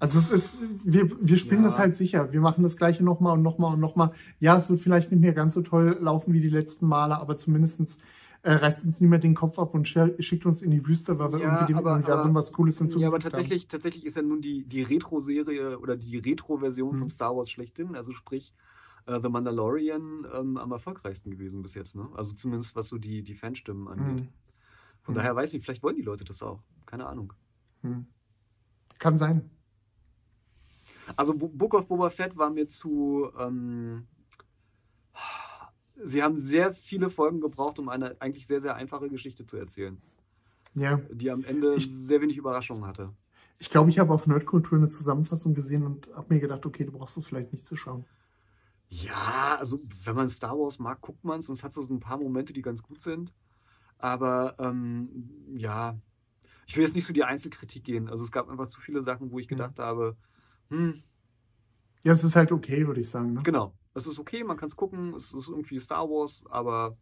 [0.01, 1.67] Also es ist, wir, wir spielen Ja.
[1.67, 2.31] das halt sicher.
[2.31, 4.11] Wir machen das gleiche nochmal und nochmal und nochmal.
[4.39, 7.35] Ja, es wird vielleicht nicht mehr ganz so toll laufen wie die letzten Male, aber
[7.35, 7.97] zumindestens
[8.41, 11.39] äh, reißt uns niemand den Kopf ab und schickt uns in die Wüste, weil wir
[11.39, 13.23] Ja, irgendwie dem aber- Universum aber- was Cooles hinzugefügt Ja, aber haben.
[13.23, 16.99] tatsächlich, tatsächlich ist ja nun die, die Retro-Serie oder die Retro-Version Mhm.
[16.99, 18.53] von Star Wars schlechthin, also sprich
[19.10, 21.95] äh, The Mandalorian, ähm, am erfolgreichsten gewesen bis jetzt.
[21.95, 22.07] Ne?
[22.16, 24.26] Also zumindest was so die, die Fanstimmen angeht.
[24.26, 24.34] Hm.
[25.01, 25.18] Von Mhm.
[25.18, 26.62] daher weiß ich, vielleicht wollen die Leute das auch.
[26.86, 27.34] Keine Ahnung.
[27.82, 28.05] Hm.
[28.99, 29.49] Kann sein.
[31.16, 33.30] Also Bo- Book of Boba Fett war mir zu.
[33.39, 34.07] Ähm,
[35.95, 40.01] sie haben sehr viele Folgen gebraucht, um eine eigentlich sehr, sehr einfache Geschichte zu erzählen,
[40.76, 40.97] Ja.
[41.12, 43.12] die am Ende Ich- sehr wenig Überraschungen hatte.
[43.57, 46.91] Ich glaube, ich habe auf Nerdkultur eine Zusammenfassung gesehen und habe mir gedacht, okay, du
[46.93, 48.05] brauchst es vielleicht nicht zu schauen.
[48.89, 51.99] Ja, also wenn man Star Wars mag, guckt man es und es hat so ein
[51.99, 53.33] paar Momente, die ganz gut sind.
[53.97, 55.09] Aber ähm,
[55.55, 55.97] ja,
[56.65, 58.09] ich will jetzt nicht so die Einzelkritik gehen.
[58.09, 59.49] Also es gab einfach zu viele Sachen, wo ich Mhm.
[59.49, 60.17] gedacht habe,
[60.69, 61.01] hm,
[62.03, 63.33] Ja, es ist halt okay, würde ich sagen.
[63.33, 63.43] Ne?
[63.43, 66.97] genau, es ist okay, man kann es gucken, es ist irgendwie Star Wars, aber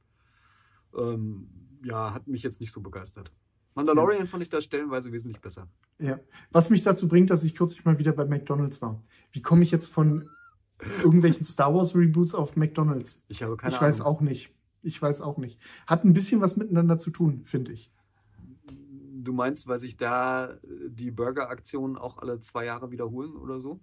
[0.98, 1.48] ähm,
[1.84, 3.32] ja, hat mich jetzt nicht so begeistert.
[3.76, 5.68] Mandalorian fand ich da stellenweise wesentlich besser.
[6.00, 6.20] Ja.
[6.52, 9.04] Was mich dazu bringt, dass ich kürzlich mal wieder bei McDonalds war.
[9.32, 10.28] Wie komme ich jetzt von
[10.80, 13.22] irgendwelchen Star Wars Reboots auf McDonalds?
[13.28, 14.16] Ich habe keine ich weiß Ahnung.
[14.16, 14.54] auch nicht.
[14.84, 15.60] Ich weiß auch nicht.
[15.86, 17.92] Hat ein bisschen was miteinander zu tun, finde ich.
[19.24, 20.58] Du meinst, weil sich da äh,
[20.90, 23.80] die Burger-Aktionen auch alle zwei Jahre wiederholen oder so?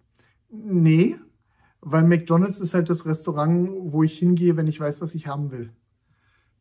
[0.48, 1.16] Nee,
[1.80, 5.50] weil McDonalds ist halt das Restaurant, wo ich hingehe, wenn ich weiß, was ich haben
[5.50, 5.70] will.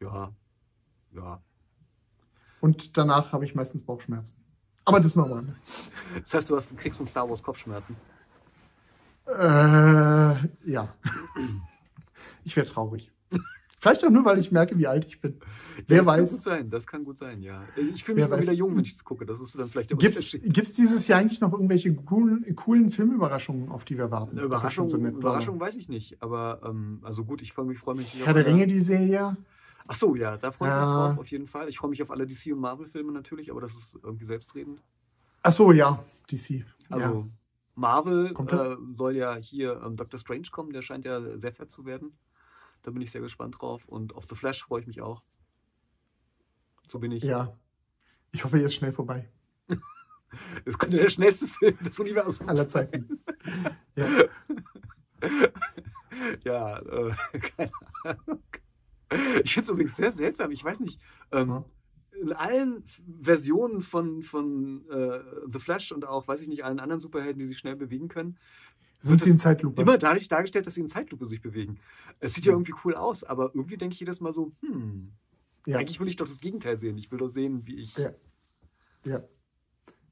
[0.01, 0.33] Ja,
[1.15, 1.41] ja.
[2.59, 4.37] Und danach habe ich meistens Bauchschmerzen.
[4.85, 5.55] Aber das nochmal.
[6.23, 7.95] Das heißt, du kriegst von Star Wars Kopfschmerzen.
[9.27, 10.93] Äh, ja.
[12.43, 13.11] Ich wäre traurig.
[13.79, 15.39] Vielleicht auch nur, weil ich merke, wie alt ich bin.
[15.87, 16.29] Wer das weiß.
[16.29, 17.63] kann gut sein, das kann gut sein, ja.
[17.93, 19.25] Ich fühle mich immer wieder jung, wenn ich das gucke.
[19.25, 20.53] Das ist dann vielleicht der Gibt's, Unterschied.
[20.53, 24.37] gibt's dieses Jahr eigentlich noch irgendwelche coolen, coolen Filmüberraschungen, auf die wir warten?
[24.37, 27.79] Eine Überraschung, Das so Überraschung weiß ich nicht, aber ähm, also gut, ich freue mich,
[27.79, 28.13] freue mich.
[28.23, 29.35] Herr der Ringe, die Serie.
[29.85, 31.07] Ach so, ja, da freue ich mich Ja.
[31.09, 31.67] drauf, auf jeden Fall.
[31.67, 34.79] Ich freue mich auf alle DC und Marvel-Filme natürlich, aber das ist irgendwie selbstredend.
[35.41, 36.01] Ach so, ja,
[36.31, 36.63] DC.
[36.89, 37.25] Also ja.
[37.75, 41.85] Marvel äh, soll ja hier ähm, Doctor Strange kommen, der scheint ja sehr fett zu
[41.85, 42.17] werden.
[42.83, 43.83] Da bin ich sehr gespannt drauf.
[43.87, 45.23] Und auf The Flash freue ich mich auch.
[46.87, 47.23] So bin ich.
[47.23, 47.57] ja.
[48.31, 49.29] Ich hoffe, er ist schnell vorbei.
[50.65, 52.67] Das könnte der schnellste Film des Universums Aller.
[52.67, 53.19] Zeiten.
[53.95, 54.23] Ja.
[56.43, 57.71] ja, äh, keine
[58.03, 58.43] Ahnung.
[59.43, 60.49] Ich finde es übrigens sehr seltsam.
[60.49, 60.99] Ich weiß nicht,
[61.31, 61.65] ähm, Ja.
[62.23, 62.83] In allen
[63.21, 65.19] Versionen von, von äh,
[65.51, 68.37] The Flash und auch, weiß ich nicht, allen anderen Superhelden, die sich schnell bewegen können,
[69.01, 69.81] Sind sie in Zeitlupe?
[69.81, 71.79] immer dadurch dargestellt, dass sie in Zeitlupe sich bewegen.
[72.19, 72.55] Es sieht ja Ja.
[72.57, 75.11] irgendwie cool aus, aber irgendwie denke ich jedes Mal so, hm,
[75.65, 75.77] ja.
[75.77, 76.97] eigentlich will ich doch das Gegenteil sehen.
[76.97, 77.95] Ich will doch sehen, wie ich.
[77.97, 78.11] Ja.
[79.05, 79.23] ja.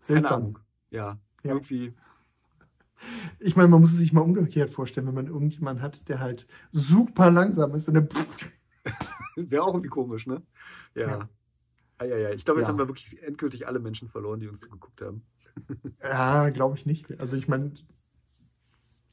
[0.02, 0.58] Seltsam.
[0.90, 1.52] Ja, Ja.
[1.54, 1.94] irgendwie.
[3.40, 6.48] Ich meine, man muss es sich mal umgekehrt vorstellen, wenn man irgendjemanden hat, der halt
[6.72, 8.08] super langsam ist und der
[9.36, 10.42] Wäre auch irgendwie komisch, ne?
[10.94, 11.30] Ja.
[12.02, 12.16] Ja.
[12.16, 12.32] Ah, ja, ja.
[12.32, 12.72] Ich glaube, jetzt Ja.
[12.74, 15.24] haben wir wirklich endgültig alle Menschen verloren, die uns zugeguckt haben.
[16.02, 17.20] Ja, glaube ich nicht.
[17.20, 17.74] Also ich meine,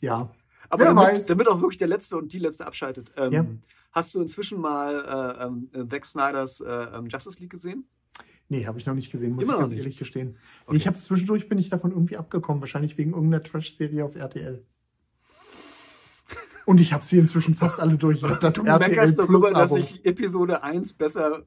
[0.01, 0.31] ja.
[0.71, 3.13] Aber damit, damit auch wirklich der Letzte und die Letzte abschaltet.
[3.17, 3.47] Ähm, Ja.
[3.91, 7.89] Hast du inzwischen mal äh, Zack Snyders äh, ähm, Justice League gesehen?
[8.51, 10.37] Nee, habe ich noch nicht gesehen, muss Immer ich ganz ehrlich gestehen.
[10.67, 10.77] Okay.
[10.77, 14.65] Ich habe zwischendurch bin ich davon irgendwie abgekommen, wahrscheinlich wegen irgendeiner Trash-Serie auf RTL.
[16.69, 18.19] Und ich habe sie inzwischen fast alle durch.
[18.19, 21.45] Ich habe das du RTL meckerst darüber, dass ich Episode 1 besser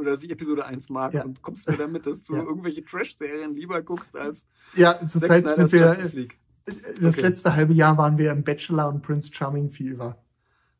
[0.00, 1.22] oder dass ich Episode 1 mag Ja.
[1.22, 2.42] und kommst mir damit, dass du Ja.
[2.42, 4.42] irgendwelche Trash-Serien lieber guckst als
[4.74, 6.38] Ja, zurzeit sind wir, League.
[6.98, 7.20] das Okay.
[7.26, 10.16] letzte halbe Jahr waren wir im Bachelor und Prince Charming Fever.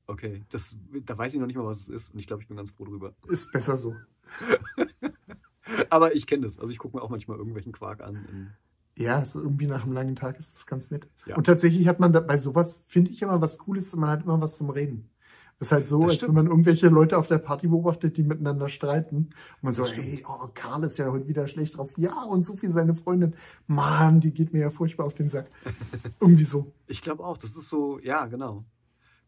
[0.07, 0.75] Okay, das,
[1.05, 2.71] da weiß ich noch nicht mal, was es ist und ich glaube, ich bin ganz
[2.71, 3.13] froh drüber.
[3.29, 3.95] Ist besser so.
[5.91, 8.55] Aber ich kenne das, also ich gucke mir auch manchmal irgendwelchen Quark an.
[8.97, 11.09] Ja, ist irgendwie nach einem langen Tag ist das ganz nett.
[11.27, 11.37] Ja.
[11.37, 14.41] Und tatsächlich hat man da, bei sowas, finde ich immer was Cooles, man hat immer
[14.41, 15.11] was zum Reden.
[15.59, 16.29] Das ist halt so, Das als stimmt.
[16.31, 19.17] wenn man irgendwelche Leute auf der Party beobachtet, die miteinander streiten.
[19.17, 21.93] Und man so, hey, oh, Karl ist ja heute wieder schlecht drauf.
[21.97, 23.35] Ja, und Sophie, seine Freundin,
[23.67, 25.49] Mann, die geht mir ja furchtbar auf den Sack.
[26.21, 26.73] irgendwie so.
[26.87, 28.65] ich glaube auch, das ist so, ja, genau.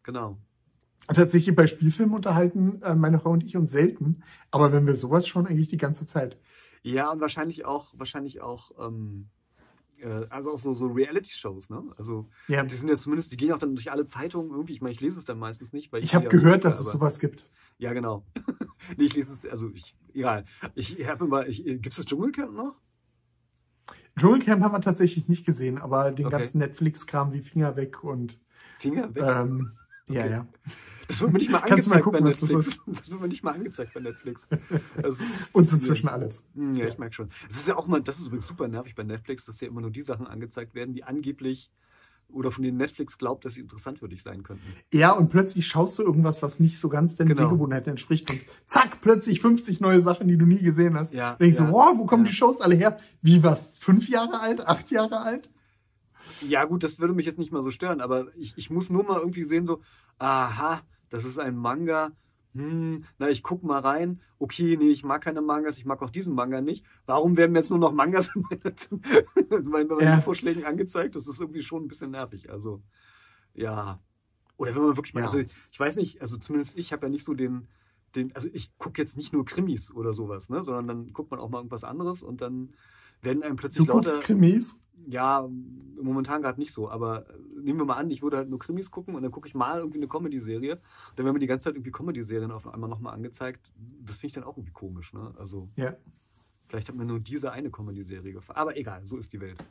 [0.02, 0.38] Genau.
[1.08, 4.22] Tatsächlich bei Spielfilmen unterhalten äh, meine Frau und ich uns selten.
[4.50, 6.38] Aber wenn wir sowas schon eigentlich die ganze Zeit.
[6.82, 9.35] Ja, und wahrscheinlich auch, wahrscheinlich auch, ähm, äh,
[10.30, 11.82] also auch so, so Reality-Shows, ne?
[11.96, 14.74] Also Ja, die sind ja zumindest, die gehen auch dann durch alle Zeitungen irgendwie.
[14.74, 16.80] Ich meine, ich lese es dann meistens nicht, weil ich die habe ja gehört, dass
[16.80, 17.46] es sowas gibt.
[17.78, 18.24] Ja, genau.
[18.96, 20.44] nee, ich lese es, also ich, egal.
[20.74, 22.76] Ich habe immer, ich, gibt es das Dschungelcamp noch?
[24.18, 26.38] Dschungelcamp haben wir tatsächlich nicht gesehen, aber den Okay.
[26.38, 28.40] ganzen Netflix-Kram wie Finger weg und
[28.78, 29.24] Finger weg.
[29.26, 29.72] ähm,
[30.08, 30.30] ja, Okay.
[30.30, 30.46] ja.
[31.08, 32.80] Das wird mir nicht mal Kannst du mal angezeigt bei gucken, was das Netflix.
[33.00, 34.40] Das, wird mir nicht mal angezeigt bei Netflix.
[34.50, 35.18] Ist-
[35.52, 36.44] Uns inzwischen alles.
[36.54, 37.30] Hm, Ja, ich merke schon.
[37.48, 39.80] Das ist ja auch mal, das ist übrigens super nervig bei Netflix, dass ja immer
[39.80, 41.70] nur die Sachen angezeigt werden, die angeblich
[42.28, 44.64] oder von denen Netflix glaubt, dass sie interessant für dich sein könnten.
[44.92, 47.42] Ja, und plötzlich schaust du irgendwas, was nicht so ganz deinen Genau.
[47.50, 51.12] Sehgewohnheiten entspricht und zack, plötzlich 50 neue Sachen, die du nie gesehen hast.
[51.14, 52.30] Ja, Dann denkst ja, du, wow, wo kommen ja.
[52.30, 52.96] die Shows alle her?
[53.22, 53.78] Wie was?
[53.78, 54.66] Fünf Jahre alt?
[54.66, 55.50] Acht Jahre alt?
[56.40, 59.04] Ja, gut, das würde mich jetzt nicht mal so stören, aber ich, ich muss nur
[59.04, 59.80] mal irgendwie sehen, so,
[60.18, 62.12] aha, das ist ein Manga.
[62.54, 64.20] Hm, na, ich guck mal rein.
[64.38, 66.84] Okay, nee, ich mag keine Mangas, ich mag auch diesen Manga nicht.
[67.04, 70.20] Warum werden mir jetzt nur noch Mangas in meinen Ja.
[70.22, 71.16] Vorschlägen angezeigt?
[71.16, 72.50] Das ist irgendwie schon ein bisschen nervig.
[72.50, 72.82] Also,
[73.54, 74.00] ja.
[74.56, 75.26] Oder wenn man wirklich mal, Ja.
[75.26, 75.40] also
[75.70, 77.68] ich weiß nicht, also zumindest ich habe ja nicht so den,
[78.14, 81.40] den, also ich gucke jetzt nicht nur Krimis oder sowas, ne, sondern dann guckt man
[81.40, 82.72] auch mal irgendwas anderes und dann
[83.20, 84.00] werden einem Du plötzlich lauter.
[84.12, 84.80] guckst Krimis?
[85.06, 85.46] Ja,
[86.00, 88.90] momentan gerade nicht so, aber äh, nehmen wir mal an, ich würde halt nur Krimis
[88.90, 90.80] gucken und dann gucke ich mal irgendwie eine Comedy-Serie.
[91.16, 93.70] Dann werden mir die ganze Zeit irgendwie Comedy-Serien auf einmal nochmal angezeigt.
[94.04, 95.34] Das finde ich dann auch irgendwie komisch, ne?
[95.38, 95.94] Also, Ja.
[96.68, 98.58] vielleicht hat mir nur diese eine Comedy-Serie gefallen.
[98.58, 99.62] Aber egal, so ist die Welt.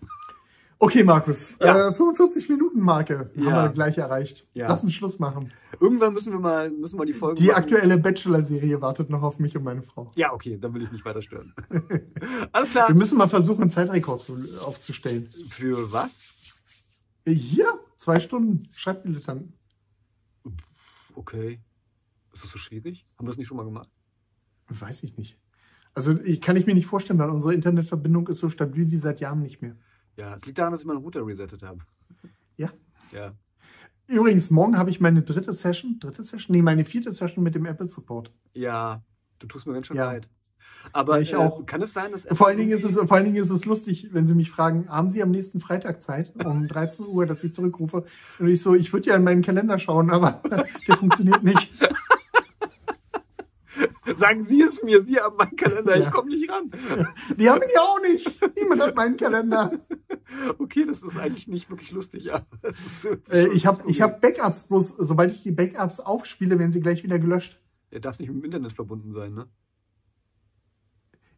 [0.78, 1.58] Okay, Markus.
[1.60, 1.90] Ja.
[1.90, 3.52] Äh, 45 Minuten Marke Ja.
[3.52, 4.48] haben wir gleich erreicht.
[4.54, 4.68] Ja.
[4.68, 5.52] Lass uns Schluss machen.
[5.80, 7.42] Irgendwann müssen wir mal, müssen wir die Folge.
[7.42, 7.58] Die machen.
[7.58, 10.12] aktuelle Bachelor-Serie wartet noch auf mich und meine Frau.
[10.16, 11.54] Ja, okay, dann will ich nicht weiter stören.
[12.52, 12.90] Alles klar.
[12.90, 15.30] Wir müssen mal versuchen, einen Zeitrekord zu, aufzustellen.
[15.50, 16.10] Für was?
[17.26, 18.68] Hier, zwei Stunden.
[18.74, 19.54] Schreibdilettanten.
[21.16, 21.62] Okay.
[22.34, 23.06] Ist das so schwierig?
[23.18, 23.90] Haben wir das nicht schon mal gemacht?
[24.68, 25.38] Weiß ich nicht.
[25.94, 29.22] Also ich kann ich mir nicht vorstellen, weil unsere Internetverbindung ist so stabil wie seit
[29.22, 29.78] Jahren nicht mehr.
[30.18, 31.80] Ja, es liegt daran, dass ich meinen Router resettet habe.
[32.58, 32.70] Ja.
[33.12, 33.34] Ja.
[34.08, 36.56] Übrigens, morgen habe ich meine dritte Session, dritte Session?
[36.56, 38.32] Nee, meine vierte Session mit dem Apple Support.
[38.54, 39.04] Ja,
[39.40, 40.06] du tust mir ganz schön Ja.
[40.06, 40.30] leid.
[40.94, 41.66] Aber ich äh, auch.
[41.66, 44.10] kann es sein, dass Vor allen, Dingen ist es, vor allen Dingen ist es lustig,
[44.12, 47.56] wenn Sie mich fragen, haben Sie am nächsten Freitag Zeit um 13 Uhr, dass ich
[47.56, 48.06] zurückrufe?
[48.38, 50.44] Und ich so, ich würde ja in meinen Kalender schauen, aber
[50.88, 51.72] der funktioniert nicht.
[54.16, 56.12] Sagen Sie es mir, Sie haben meinen Kalender, ich Ja.
[56.12, 56.72] komme nicht ran.
[57.38, 58.40] Die haben ihn ja auch nicht.
[58.58, 59.72] Niemand hat meinen Kalender.
[60.58, 64.68] Okay, das ist eigentlich nicht wirklich lustig, aber so- Äh, ich habe ich hab Backups,
[64.68, 67.60] bloß sobald ich die Backups aufspiele, werden sie gleich wieder gelöscht.
[67.92, 69.48] Er darf nicht mit dem Internet verbunden sein, ne?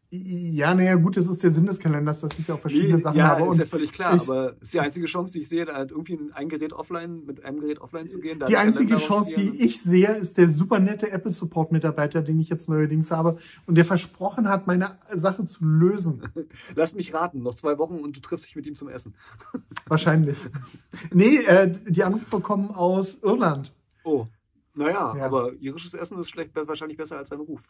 [0.09, 3.17] Ja, naja, gut, das ist der Sinn des Kalenders, dass ich auch verschiedene Nee, Sachen
[3.17, 3.41] ja, habe.
[3.41, 5.73] ist Und ja völlig klar, ich- aber ist die einzige Chance, die ich sehe, da
[5.73, 8.41] halt irgendwie ein Gerät offline, mit einem Gerät offline zu gehen.
[8.47, 12.47] die einzige Chance, die ich sehe, ist der super nette Apple Support Mitarbeiter, den ich
[12.47, 16.21] jetzt neuerdings habe und der versprochen hat, meine Sache zu lösen.
[16.75, 19.13] Lass mich raten, noch zwei Wochen und du triffst dich mit ihm zum Essen.
[19.87, 20.37] Wahrscheinlich.
[21.11, 23.75] Nee, äh, die Anrufe kommen aus Irland.
[24.05, 24.25] Oh,
[24.73, 25.25] naja, Ja.
[25.25, 27.61] aber irisches Essen ist schlecht, wahrscheinlich besser als sein Ruf.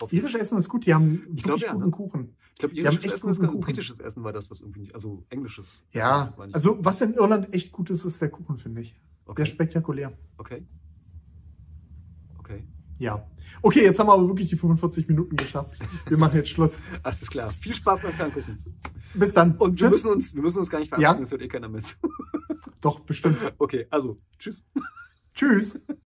[0.00, 1.90] Auf- Irisch Essen ist gut, die haben Ich glaub, wirklich ja, guten ne?
[1.90, 2.36] Kuchen.
[2.54, 3.60] Ich glaube, irisches echt Essen ist Kuchen.
[3.60, 5.66] britisches Essen war das, was irgendwie nicht, also englisches.
[5.92, 8.92] Ja, also was in Irland echt gut ist, ist der Kuchen, finde ich.
[9.26, 10.12] Der Okay, ist spektakulär.
[10.38, 10.66] okay.
[12.38, 12.64] Okay,
[12.98, 13.26] Ja.
[13.62, 15.78] Okay, jetzt haben wir aber wirklich die 45 Minuten geschafft.
[16.08, 16.78] Wir machen jetzt Schluss.
[17.02, 17.48] alles klar.
[17.48, 18.62] Viel Spaß beim Ferngucken.
[19.14, 19.56] Bis dann.
[19.56, 20.04] Und wir Tschüss.
[20.04, 20.98] müssen, uns, wir müssen uns gar nicht Ja.
[20.98, 21.84] verabschieden, das hört eh keiner mit.
[22.82, 23.38] Doch, bestimmt.
[23.58, 24.62] Okay, also, tschüss.
[25.34, 25.80] Tschüss.